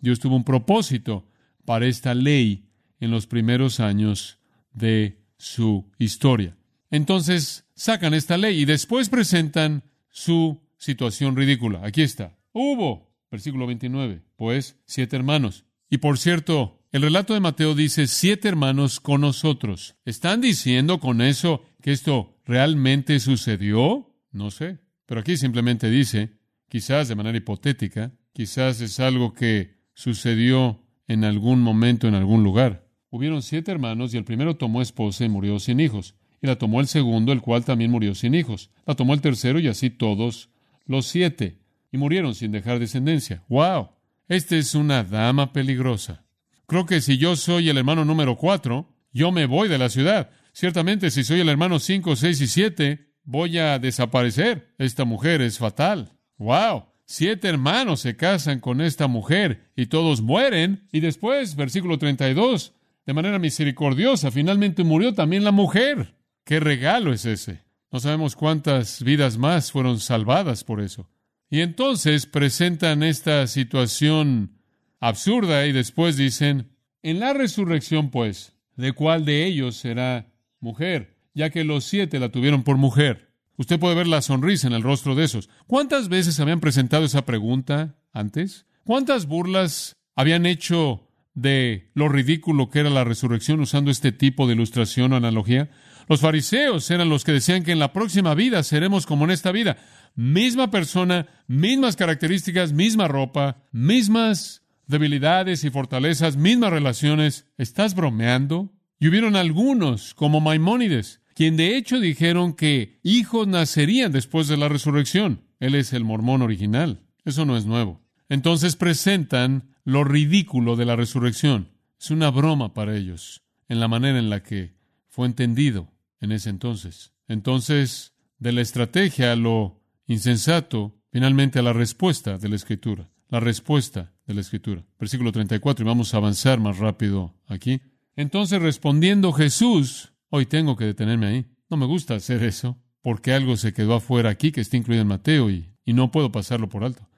Dios 0.00 0.18
tuvo 0.18 0.34
un 0.34 0.42
propósito 0.42 1.28
para 1.64 1.86
esta 1.86 2.14
ley 2.14 2.68
en 2.98 3.12
los 3.12 3.28
primeros 3.28 3.78
años 3.78 4.40
de 4.72 5.22
su 5.36 5.90
historia. 5.98 6.56
Entonces 6.90 7.64
sacan 7.74 8.14
esta 8.14 8.36
ley 8.36 8.60
y 8.60 8.64
después 8.64 9.08
presentan 9.08 9.82
su 10.08 10.60
situación 10.76 11.36
ridícula. 11.36 11.80
Aquí 11.84 12.02
está. 12.02 12.36
Hubo, 12.52 13.10
versículo 13.30 13.66
29, 13.66 14.22
pues 14.36 14.76
siete 14.84 15.16
hermanos. 15.16 15.64
Y 15.88 15.98
por 15.98 16.18
cierto, 16.18 16.82
el 16.92 17.02
relato 17.02 17.34
de 17.34 17.40
Mateo 17.40 17.74
dice 17.74 18.06
siete 18.06 18.48
hermanos 18.48 19.00
con 19.00 19.22
nosotros. 19.22 19.96
¿Están 20.04 20.40
diciendo 20.40 21.00
con 21.00 21.22
eso 21.22 21.62
que 21.80 21.92
esto 21.92 22.36
realmente 22.44 23.18
sucedió? 23.20 24.14
No 24.30 24.50
sé. 24.50 24.78
Pero 25.06 25.20
aquí 25.20 25.36
simplemente 25.36 25.88
dice, 25.90 26.38
quizás 26.68 27.08
de 27.08 27.14
manera 27.14 27.38
hipotética, 27.38 28.12
quizás 28.32 28.80
es 28.80 29.00
algo 29.00 29.32
que 29.32 29.78
sucedió 29.94 30.82
en 31.08 31.24
algún 31.24 31.60
momento 31.60 32.08
en 32.08 32.14
algún 32.14 32.42
lugar. 32.44 32.86
Hubieron 33.14 33.42
siete 33.42 33.70
hermanos 33.70 34.14
y 34.14 34.16
el 34.16 34.24
primero 34.24 34.56
tomó 34.56 34.80
esposa 34.80 35.22
y 35.26 35.28
murió 35.28 35.58
sin 35.58 35.80
hijos. 35.80 36.14
Y 36.40 36.46
la 36.46 36.56
tomó 36.56 36.80
el 36.80 36.86
segundo, 36.86 37.32
el 37.32 37.42
cual 37.42 37.62
también 37.62 37.90
murió 37.90 38.14
sin 38.14 38.34
hijos. 38.34 38.70
La 38.86 38.94
tomó 38.94 39.12
el 39.12 39.20
tercero 39.20 39.60
y 39.60 39.68
así 39.68 39.90
todos 39.90 40.48
los 40.86 41.08
siete. 41.08 41.58
Y 41.92 41.98
murieron 41.98 42.34
sin 42.34 42.52
dejar 42.52 42.78
descendencia. 42.78 43.44
¡Wow! 43.50 43.90
Esta 44.28 44.56
es 44.56 44.74
una 44.74 45.04
dama 45.04 45.52
peligrosa. 45.52 46.24
Creo 46.66 46.86
que 46.86 47.02
si 47.02 47.18
yo 47.18 47.36
soy 47.36 47.68
el 47.68 47.76
hermano 47.76 48.06
número 48.06 48.38
cuatro, 48.38 48.96
yo 49.12 49.30
me 49.30 49.44
voy 49.44 49.68
de 49.68 49.76
la 49.76 49.90
ciudad. 49.90 50.30
Ciertamente, 50.54 51.10
si 51.10 51.22
soy 51.22 51.40
el 51.40 51.50
hermano 51.50 51.80
cinco, 51.80 52.16
seis 52.16 52.40
y 52.40 52.46
siete, 52.46 53.10
voy 53.24 53.58
a 53.58 53.78
desaparecer. 53.78 54.72
Esta 54.78 55.04
mujer 55.04 55.42
es 55.42 55.58
fatal. 55.58 56.16
¡Wow! 56.38 56.86
Siete 57.04 57.48
hermanos 57.48 58.00
se 58.00 58.16
casan 58.16 58.60
con 58.60 58.80
esta 58.80 59.06
mujer 59.06 59.70
y 59.76 59.88
todos 59.88 60.22
mueren. 60.22 60.88
Y 60.92 61.00
después, 61.00 61.56
versículo 61.56 61.98
32, 61.98 62.72
de 63.06 63.14
manera 63.14 63.38
misericordiosa. 63.38 64.30
Finalmente 64.30 64.84
murió 64.84 65.14
también 65.14 65.44
la 65.44 65.52
mujer. 65.52 66.14
¿Qué 66.44 66.60
regalo 66.60 67.12
es 67.12 67.24
ese? 67.24 67.64
No 67.90 68.00
sabemos 68.00 68.36
cuántas 68.36 69.02
vidas 69.02 69.38
más 69.38 69.70
fueron 69.70 70.00
salvadas 70.00 70.64
por 70.64 70.80
eso. 70.80 71.08
Y 71.50 71.60
entonces 71.60 72.26
presentan 72.26 73.02
esta 73.02 73.46
situación 73.46 74.58
absurda 75.00 75.66
y 75.66 75.72
después 75.72 76.16
dicen, 76.16 76.70
en 77.02 77.20
la 77.20 77.34
resurrección 77.34 78.10
pues, 78.10 78.56
¿de 78.76 78.92
cuál 78.92 79.24
de 79.24 79.44
ellos 79.44 79.76
será 79.76 80.32
mujer? 80.60 81.18
Ya 81.34 81.50
que 81.50 81.64
los 81.64 81.84
siete 81.84 82.18
la 82.18 82.30
tuvieron 82.30 82.62
por 82.62 82.76
mujer. 82.78 83.32
Usted 83.56 83.78
puede 83.78 83.94
ver 83.94 84.06
la 84.06 84.22
sonrisa 84.22 84.66
en 84.66 84.72
el 84.72 84.82
rostro 84.82 85.14
de 85.14 85.24
esos. 85.24 85.50
¿Cuántas 85.66 86.08
veces 86.08 86.40
habían 86.40 86.60
presentado 86.60 87.04
esa 87.04 87.26
pregunta 87.26 87.96
antes? 88.12 88.66
¿Cuántas 88.84 89.26
burlas 89.26 89.96
habían 90.16 90.46
hecho 90.46 91.11
de 91.34 91.90
lo 91.94 92.08
ridículo 92.08 92.68
que 92.68 92.80
era 92.80 92.90
la 92.90 93.04
resurrección 93.04 93.60
usando 93.60 93.90
este 93.90 94.12
tipo 94.12 94.46
de 94.46 94.54
ilustración 94.54 95.12
o 95.12 95.16
analogía. 95.16 95.70
Los 96.08 96.20
fariseos 96.20 96.90
eran 96.90 97.08
los 97.08 97.24
que 97.24 97.32
decían 97.32 97.62
que 97.62 97.72
en 97.72 97.78
la 97.78 97.92
próxima 97.92 98.34
vida 98.34 98.62
seremos 98.62 99.06
como 99.06 99.24
en 99.24 99.30
esta 99.30 99.52
vida. 99.52 99.76
Misma 100.14 100.70
persona, 100.70 101.26
mismas 101.46 101.96
características, 101.96 102.72
misma 102.72 103.08
ropa, 103.08 103.64
mismas 103.72 104.62
debilidades 104.86 105.64
y 105.64 105.70
fortalezas, 105.70 106.36
mismas 106.36 106.70
relaciones. 106.70 107.46
¿Estás 107.56 107.94
bromeando? 107.94 108.72
Y 108.98 109.08
hubieron 109.08 109.36
algunos, 109.36 110.14
como 110.14 110.40
Maimónides, 110.40 111.22
quien 111.34 111.56
de 111.56 111.76
hecho 111.76 111.98
dijeron 111.98 112.54
que 112.54 113.00
hijos 113.02 113.48
nacerían 113.48 114.12
después 114.12 114.48
de 114.48 114.56
la 114.56 114.68
resurrección. 114.68 115.44
Él 115.60 115.74
es 115.74 115.92
el 115.92 116.04
mormón 116.04 116.42
original. 116.42 117.06
Eso 117.24 117.44
no 117.44 117.56
es 117.56 117.64
nuevo. 117.64 118.02
Entonces 118.28 118.76
presentan 118.76 119.71
lo 119.84 120.04
ridículo 120.04 120.76
de 120.76 120.84
la 120.84 120.96
resurrección. 120.96 121.68
Es 122.00 122.10
una 122.10 122.30
broma 122.30 122.74
para 122.74 122.96
ellos, 122.96 123.42
en 123.68 123.80
la 123.80 123.88
manera 123.88 124.18
en 124.18 124.30
la 124.30 124.42
que 124.42 124.74
fue 125.08 125.26
entendido 125.26 125.92
en 126.20 126.32
ese 126.32 126.50
entonces. 126.50 127.12
Entonces, 127.28 128.14
de 128.38 128.52
la 128.52 128.60
estrategia 128.60 129.32
a 129.32 129.36
lo 129.36 129.80
insensato, 130.06 130.96
finalmente 131.10 131.58
a 131.58 131.62
la 131.62 131.72
respuesta 131.72 132.38
de 132.38 132.48
la 132.48 132.56
Escritura. 132.56 133.08
La 133.28 133.40
respuesta 133.40 134.12
de 134.26 134.34
la 134.34 134.40
Escritura. 134.40 134.84
Versículo 134.98 135.32
34, 135.32 135.84
y 135.84 135.88
vamos 135.88 136.12
a 136.12 136.18
avanzar 136.18 136.60
más 136.60 136.78
rápido 136.78 137.34
aquí. 137.46 137.80
Entonces, 138.16 138.60
respondiendo 138.60 139.32
Jesús, 139.32 140.12
hoy 140.28 140.46
tengo 140.46 140.76
que 140.76 140.84
detenerme 140.84 141.26
ahí. 141.26 141.46
No 141.70 141.76
me 141.76 141.86
gusta 141.86 142.14
hacer 142.14 142.42
eso, 142.42 142.78
porque 143.00 143.32
algo 143.32 143.56
se 143.56 143.72
quedó 143.72 143.94
afuera 143.94 144.30
aquí 144.30 144.52
que 144.52 144.60
está 144.60 144.76
incluido 144.76 145.02
en 145.02 145.08
Mateo 145.08 145.50
y, 145.50 145.70
y 145.84 145.92
no 145.92 146.10
puedo 146.10 146.30
pasarlo 146.30 146.68
por 146.68 146.84
alto. 146.84 147.08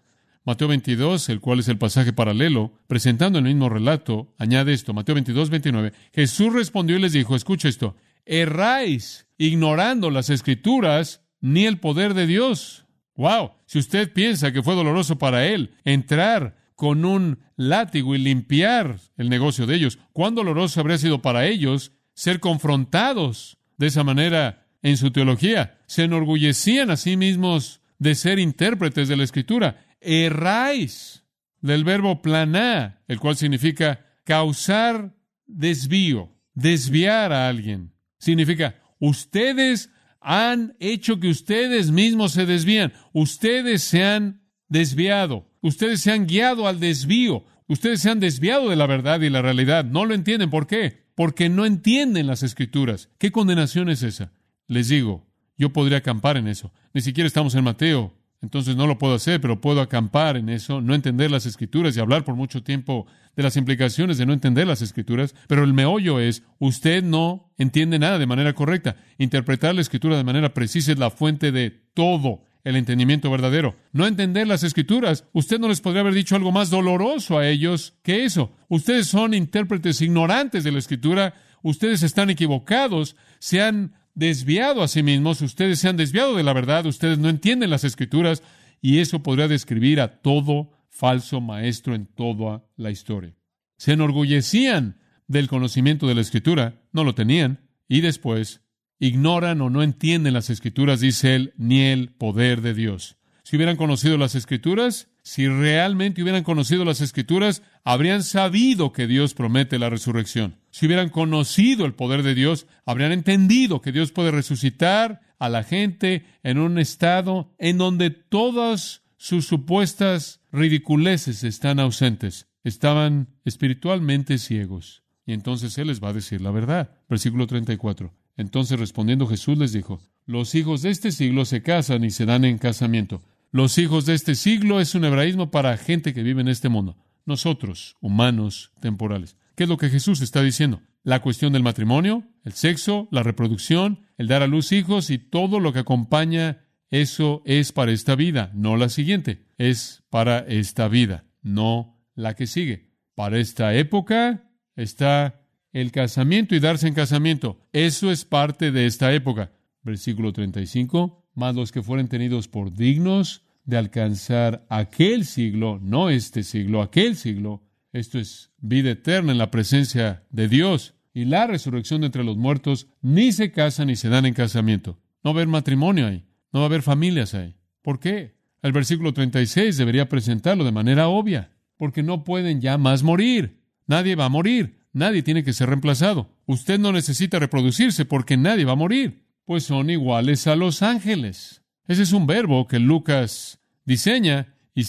Mateo 0.45 0.69
22, 0.69 1.31
el 1.31 1.41
cual 1.41 1.61
es 1.61 1.69
el 1.69 1.79
pasaje 1.79 2.13
paralelo, 2.13 2.73
presentando 2.87 3.39
el 3.39 3.47
mismo 3.47 3.71
relato, 3.71 4.35
añade 4.39 4.75
esto, 4.75 4.93
Mateo 4.93 5.15
22, 5.15 5.49
29. 5.49 5.93
Jesús 6.13 6.53
respondió 6.53 6.97
y 6.97 7.01
les 7.01 7.13
dijo, 7.13 7.35
escucha 7.35 7.69
esto, 7.69 7.97
erráis 8.27 9.27
ignorando 9.39 10.11
las 10.11 10.29
escrituras 10.29 11.23
ni 11.41 11.65
el 11.65 11.79
poder 11.79 12.13
de 12.13 12.27
Dios. 12.27 12.85
Wow, 13.17 13.53
si 13.65 13.79
usted 13.79 14.13
piensa 14.13 14.53
que 14.53 14.63
fue 14.63 14.75
doloroso 14.75 15.17
para 15.17 15.47
él 15.47 15.75
entrar 15.85 16.57
con 16.75 17.07
un 17.07 17.39
látigo 17.57 18.15
y 18.15 18.19
limpiar 18.19 18.99
el 19.17 19.31
negocio 19.31 19.67
de 19.67 19.77
ellos, 19.77 19.99
cuán 20.13 20.35
doloroso 20.35 20.81
habría 20.81 20.99
sido 20.99 21.23
para 21.23 21.47
ellos 21.47 21.93
ser 22.13 22.41
confrontados 22.41 23.57
de 23.79 23.87
esa 23.87 24.05
manera 24.05 24.67
en 24.83 24.99
su 24.99 25.11
teología. 25.11 25.79
Se 25.87 26.05
enorgullecían 26.05 26.91
a 26.91 26.97
sí 26.97 27.17
mismos 27.17 27.81
de 27.99 28.15
ser 28.15 28.39
intérpretes 28.39 29.09
de 29.09 29.17
la 29.17 29.25
escritura 29.25 29.84
erráis 30.05 31.25
del 31.61 31.85
verbo 31.85 32.23
planá, 32.23 33.03
el 33.09 33.19
cual 33.19 33.37
significa 33.37 34.07
causar 34.25 35.15
desvío, 35.47 36.31
desviar 36.55 37.33
a 37.33 37.49
alguien. 37.49 37.93
Significa, 38.19 38.77
ustedes 38.99 39.91
han 40.21 40.77
hecho 40.81 41.21
que 41.21 41.29
ustedes 41.29 41.91
mismos 41.91 42.33
se 42.33 42.47
desvían, 42.47 42.93
ustedes 43.13 43.83
se 43.83 44.05
han 44.05 44.43
desviado, 44.69 45.51
ustedes 45.61 46.01
se 46.01 46.13
han 46.13 46.27
guiado 46.27 46.67
al 46.67 46.81
desvío, 46.81 47.45
ustedes 47.67 48.01
se 48.01 48.11
han 48.11 48.21
desviado 48.21 48.71
de 48.71 48.77
la 48.77 48.87
verdad 48.87 49.21
y 49.21 49.31
la 49.31 49.43
realidad. 49.43 49.85
No 49.85 50.05
lo 50.05 50.15
entienden. 50.15 50.51
¿Por 50.51 50.67
qué? 50.67 51.05
Porque 51.15 51.49
no 51.49 51.67
entienden 51.67 52.27
las 52.27 52.43
escrituras. 52.43 53.11
¿Qué 53.19 53.31
condenación 53.31 53.89
es 53.89 54.03
esa? 54.03 54.33
Les 54.67 54.89
digo, 54.89 55.27
yo 55.57 55.73
podría 55.73 55.99
acampar 55.99 56.37
en 56.37 56.49
eso. 56.49 56.73
Ni 56.93 57.01
siquiera 57.01 57.27
estamos 57.29 57.55
en 57.55 57.65
Mateo 57.65 58.15
entonces 58.45 58.77
no 58.77 58.87
lo 58.87 58.99
puedo 58.99 59.15
hacer, 59.15 59.41
pero 59.41 59.63
puedo 59.63 59.81
acampar 59.81 60.37
en 60.37 60.51
eso, 60.51 60.83
no 60.83 60.95
entender 60.95 61.31
las 61.31 61.47
escrituras 61.47 61.97
y 61.97 62.01
hablar 62.01 62.25
por 62.25 62.35
mucho 62.35 62.63
tiempo 62.63 63.07
de 63.35 63.43
las 63.43 63.57
implicaciones 63.57 64.19
de 64.19 64.27
no 64.27 64.35
entender 64.35 64.67
las 64.67 64.83
escrituras. 64.83 65.35
Pero 65.49 65.65
el 65.65 65.73
meollo 65.73 66.21
es, 66.21 66.43
usted 66.59 67.03
no 67.03 67.51
entiende 67.57 67.99
nada 67.99 68.19
de 68.19 68.27
manera 68.27 68.53
correcta. 68.53 68.97
Interpretar 69.17 69.75
la 69.75 69.81
escritura 69.81 70.19
de 70.19 70.25
manera 70.25 70.53
precisa 70.53 70.93
es 70.93 70.99
la 70.99 71.11
fuente 71.11 71.53
de 71.53 71.71
todo 71.95 72.43
el 72.65 72.77
entendimiento 72.77 73.31
verdadero. 73.31 73.77
No 73.93 74.07
entender 74.07 74.47
las 74.47 74.63
escrituras, 74.63 75.25
usted 75.33 75.59
no 75.59 75.69
les 75.69 75.81
podría 75.81 76.03
haber 76.03 76.15
dicho 76.15 76.37
algo 76.37 76.53
más 76.53 76.69
doloroso 76.69 77.39
a 77.39 77.49
ellos 77.49 77.95
que 78.03 78.25
eso. 78.25 78.53
Ustedes 78.69 79.07
son 79.09 79.33
intérpretes 79.33 80.03
ignorantes 80.03 80.65
de 80.65 80.73
la 80.73 80.81
escritura, 80.81 81.33
ustedes 81.63 82.03
están 82.03 82.29
equivocados, 82.29 83.17
se 83.39 83.63
han 83.63 83.95
desviado 84.15 84.83
a 84.83 84.89
sí 84.89 85.03
mismos, 85.03 85.43
ustedes 85.43 85.79
se 85.79 85.89
han 85.89 85.97
desviado 85.97 86.37
de 86.37 86.43
la 86.43 86.53
verdad, 86.53 86.87
ustedes 86.87 87.19
no 87.19 87.29
entienden 87.29 87.71
las 87.71 87.85
escrituras 87.85 88.43
y 88.81 88.99
eso 88.99 89.23
podría 89.23 89.49
describir 89.49 90.01
a 90.01 90.21
todo 90.21 90.71
falso 90.91 91.41
maestro 91.41 91.95
en 91.95 92.07
toda 92.07 92.65
la 92.77 92.91
historia. 92.91 93.35
Se 93.77 93.93
enorgullecían 93.93 95.01
del 95.27 95.49
conocimiento 95.49 96.07
de 96.07 96.15
la 96.15 96.21
escritura, 96.21 96.83
no 96.93 97.03
lo 97.03 97.15
tenían, 97.15 97.69
y 97.89 98.01
después 98.01 98.63
ignoran 98.99 99.61
o 99.61 99.71
no 99.71 99.83
entienden 99.83 100.35
las 100.35 100.51
escrituras, 100.51 101.01
dice 101.01 101.35
él, 101.35 101.55
ni 101.57 101.83
el 101.83 102.11
poder 102.11 102.61
de 102.61 102.75
Dios. 102.75 103.17
Si 103.43 103.57
hubieran 103.57 103.77
conocido 103.77 104.17
las 104.17 104.35
escrituras, 104.35 105.09
si 105.25 105.49
realmente 105.49 106.23
hubieran 106.23 106.45
conocido 106.45 106.85
las 106.85 107.01
escrituras, 107.01 107.63
habrían 107.83 108.23
sabido 108.23 108.93
que 108.93 109.07
Dios 109.07 109.33
promete 109.33 109.79
la 109.79 109.89
resurrección. 109.89 110.57
Si 110.71 110.85
hubieran 110.85 111.09
conocido 111.09 111.87
el 111.87 111.95
poder 111.95 112.23
de 112.23 112.35
Dios, 112.35 112.67
habrían 112.85 113.11
entendido 113.11 113.81
que 113.81 113.91
Dios 113.91 114.13
puede 114.13 114.31
resucitar 114.31 115.23
a 115.39 115.49
la 115.49 115.63
gente 115.65 116.27
en 116.43 116.59
un 116.59 116.79
estado 116.79 117.55
en 117.59 117.79
donde 117.79 118.11
todas 118.11 119.03
sus 119.17 119.47
supuestas 119.47 120.41
ridiculeces 120.53 121.43
están 121.43 121.81
ausentes. 121.81 122.47
Estaban 122.63 123.29
espiritualmente 123.47 124.37
ciegos. 124.37 125.05
Y 125.25 125.33
entonces 125.33 125.79
Él 125.79 125.87
les 125.87 126.05
va 126.05 126.11
a 126.11 126.15
decir 126.15 126.43
la 126.43 126.51
verdad. 126.51 126.99
Versículo 127.09 127.47
34. 127.47 128.13
Entonces 128.37 128.79
respondiendo 128.79 129.27
Jesús 129.27 129.57
les 129.57 129.73
dijo, 129.73 130.03
los 130.27 130.55
hijos 130.55 130.83
de 130.83 130.91
este 130.91 131.13
siglo 131.13 131.47
se 131.47 131.63
casan 131.63 132.05
y 132.05 132.11
se 132.11 132.27
dan 132.27 132.45
en 132.45 132.59
casamiento 132.59 133.23
los 133.55 133.79
hijos 133.79 134.05
de 134.05 134.15
este 134.15 134.35
siglo 134.35 134.81
es 134.81 134.97
un 134.97 135.05
hebraísmo 135.05 135.53
para 135.53 135.77
gente 135.77 136.13
que 136.13 136.25
vive 136.25 136.41
en 136.41 136.49
este 136.49 136.69
mundo. 136.69 136.97
Nosotros, 137.25 137.97
humanos 138.01 138.73
temporales. 138.81 139.37
¿Qué 139.55 139.63
es 139.63 139.69
lo 139.69 139.77
que 139.77 139.91
Jesús 139.91 140.21
está 140.23 140.43
diciendo? 140.43 140.83
La 141.05 141.23
cuestión 141.23 141.53
del 141.53 141.63
matrimonio, 141.63 142.25
el 142.43 142.55
sexo, 142.55 143.07
la 143.13 143.23
reproducción, 143.23 144.01
el 144.19 144.27
dar 144.27 144.43
a 144.43 144.49
luz 144.49 144.73
hijos 144.73 145.09
y 145.09 145.19
todo 145.19 145.61
lo 145.61 145.73
que 145.73 145.79
acompaña 145.79 146.65
eso 146.91 147.43
es 147.45 147.71
para 147.71 147.93
esta 147.93 148.17
vida, 148.17 148.51
no 148.55 148.77
la 148.77 148.89
siguiente. 148.89 149.45
Es 149.57 150.03
para 150.11 150.41
esta 150.41 150.89
vida, 150.89 151.25
no 151.41 152.05
la 152.17 152.35
que 152.35 152.49
sigue. 152.49 152.91
Para 153.15 153.39
esta 153.39 153.73
época 153.73 154.51
está 154.75 155.47
el 155.73 155.93
casamiento 155.93 156.57
y 156.57 156.59
darse 156.59 156.89
en 156.89 156.95
casamiento. 156.95 157.61
Eso 157.73 158.11
es 158.11 158.25
parte 158.25 158.73
de 158.73 158.87
esta 158.87 159.13
época. 159.13 159.53
Versículo 159.85 160.33
35. 160.33 161.24
Más 161.35 161.55
los 161.55 161.73
que 161.73 161.83
fueren 161.83 162.09
tenidos 162.09 162.49
por 162.49 162.73
dignos 162.73 163.43
de 163.65 163.77
alcanzar 163.77 164.65
aquel 164.69 165.25
siglo, 165.25 165.81
no 165.83 166.11
este 166.11 166.43
siglo, 166.43 166.83
aquel 166.83 167.17
siglo. 167.17 167.63
Esto 167.93 168.19
es 168.19 168.51
vida 168.59 168.91
eterna 168.91 169.33
en 169.33 169.39
la 169.39 169.51
presencia 169.51 170.25
de 170.31 170.49
Dios 170.49 170.95
y 171.13 171.25
la 171.25 171.47
resurrección 171.47 172.05
entre 172.05 172.25
los 172.25 172.37
muertos, 172.37 172.89
ni 173.01 173.33
se 173.33 173.53
casan 173.53 173.87
ni 173.87 173.97
se 173.97 174.09
dan 174.09 174.27
en 174.27 174.35
casamiento. 174.35 174.99
No 175.23 175.33
va 175.33 175.41
a 175.41 175.43
haber 175.43 175.49
matrimonio 175.49 176.07
ahí, 176.07 176.25
no 176.53 176.61
va 176.61 176.67
a 176.67 176.69
haber 176.69 176.83
familias 176.83 177.35
ahí. 177.35 177.57
¿Por 177.83 178.01
qué? 178.01 178.35
El 178.63 178.73
versículo 178.73 179.13
36 179.13 179.77
debería 179.77 180.09
presentarlo 180.09 180.65
de 180.65 180.73
manera 180.73 181.09
obvia, 181.09 181.51
porque 181.77 182.03
no 182.03 182.25
pueden 182.25 182.61
ya 182.61 182.79
más 182.79 183.03
morir. 183.03 183.61
Nadie 183.87 184.17
va 184.17 184.25
a 184.25 184.31
morir, 184.31 184.79
nadie 184.93 185.23
tiene 185.23 185.45
que 185.45 185.53
ser 185.53 185.69
reemplazado. 185.69 186.31
Usted 186.47 186.79
no 186.79 186.91
necesita 186.91 187.39
reproducirse 187.39 188.05
porque 188.05 188.37
nadie 188.37 188.65
va 188.65 188.73
a 188.73 188.77
morir, 188.77 189.24
pues 189.45 189.65
son 189.65 189.91
iguales 189.91 190.47
a 190.47 190.57
los 190.57 190.83
ángeles. 190.83 191.63
Ese 191.87 192.03
es 192.03 192.13
un 192.13 192.27
verbo 192.27 192.67
que 192.67 192.79
Lucas 192.79 193.61
diseña 193.85 194.55
y 194.75 194.85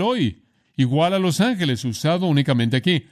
hoy, 0.00 0.44
igual 0.76 1.14
a 1.14 1.18
los 1.18 1.40
ángeles, 1.40 1.84
usado 1.84 2.26
únicamente 2.26 2.76
aquí. 2.76 3.06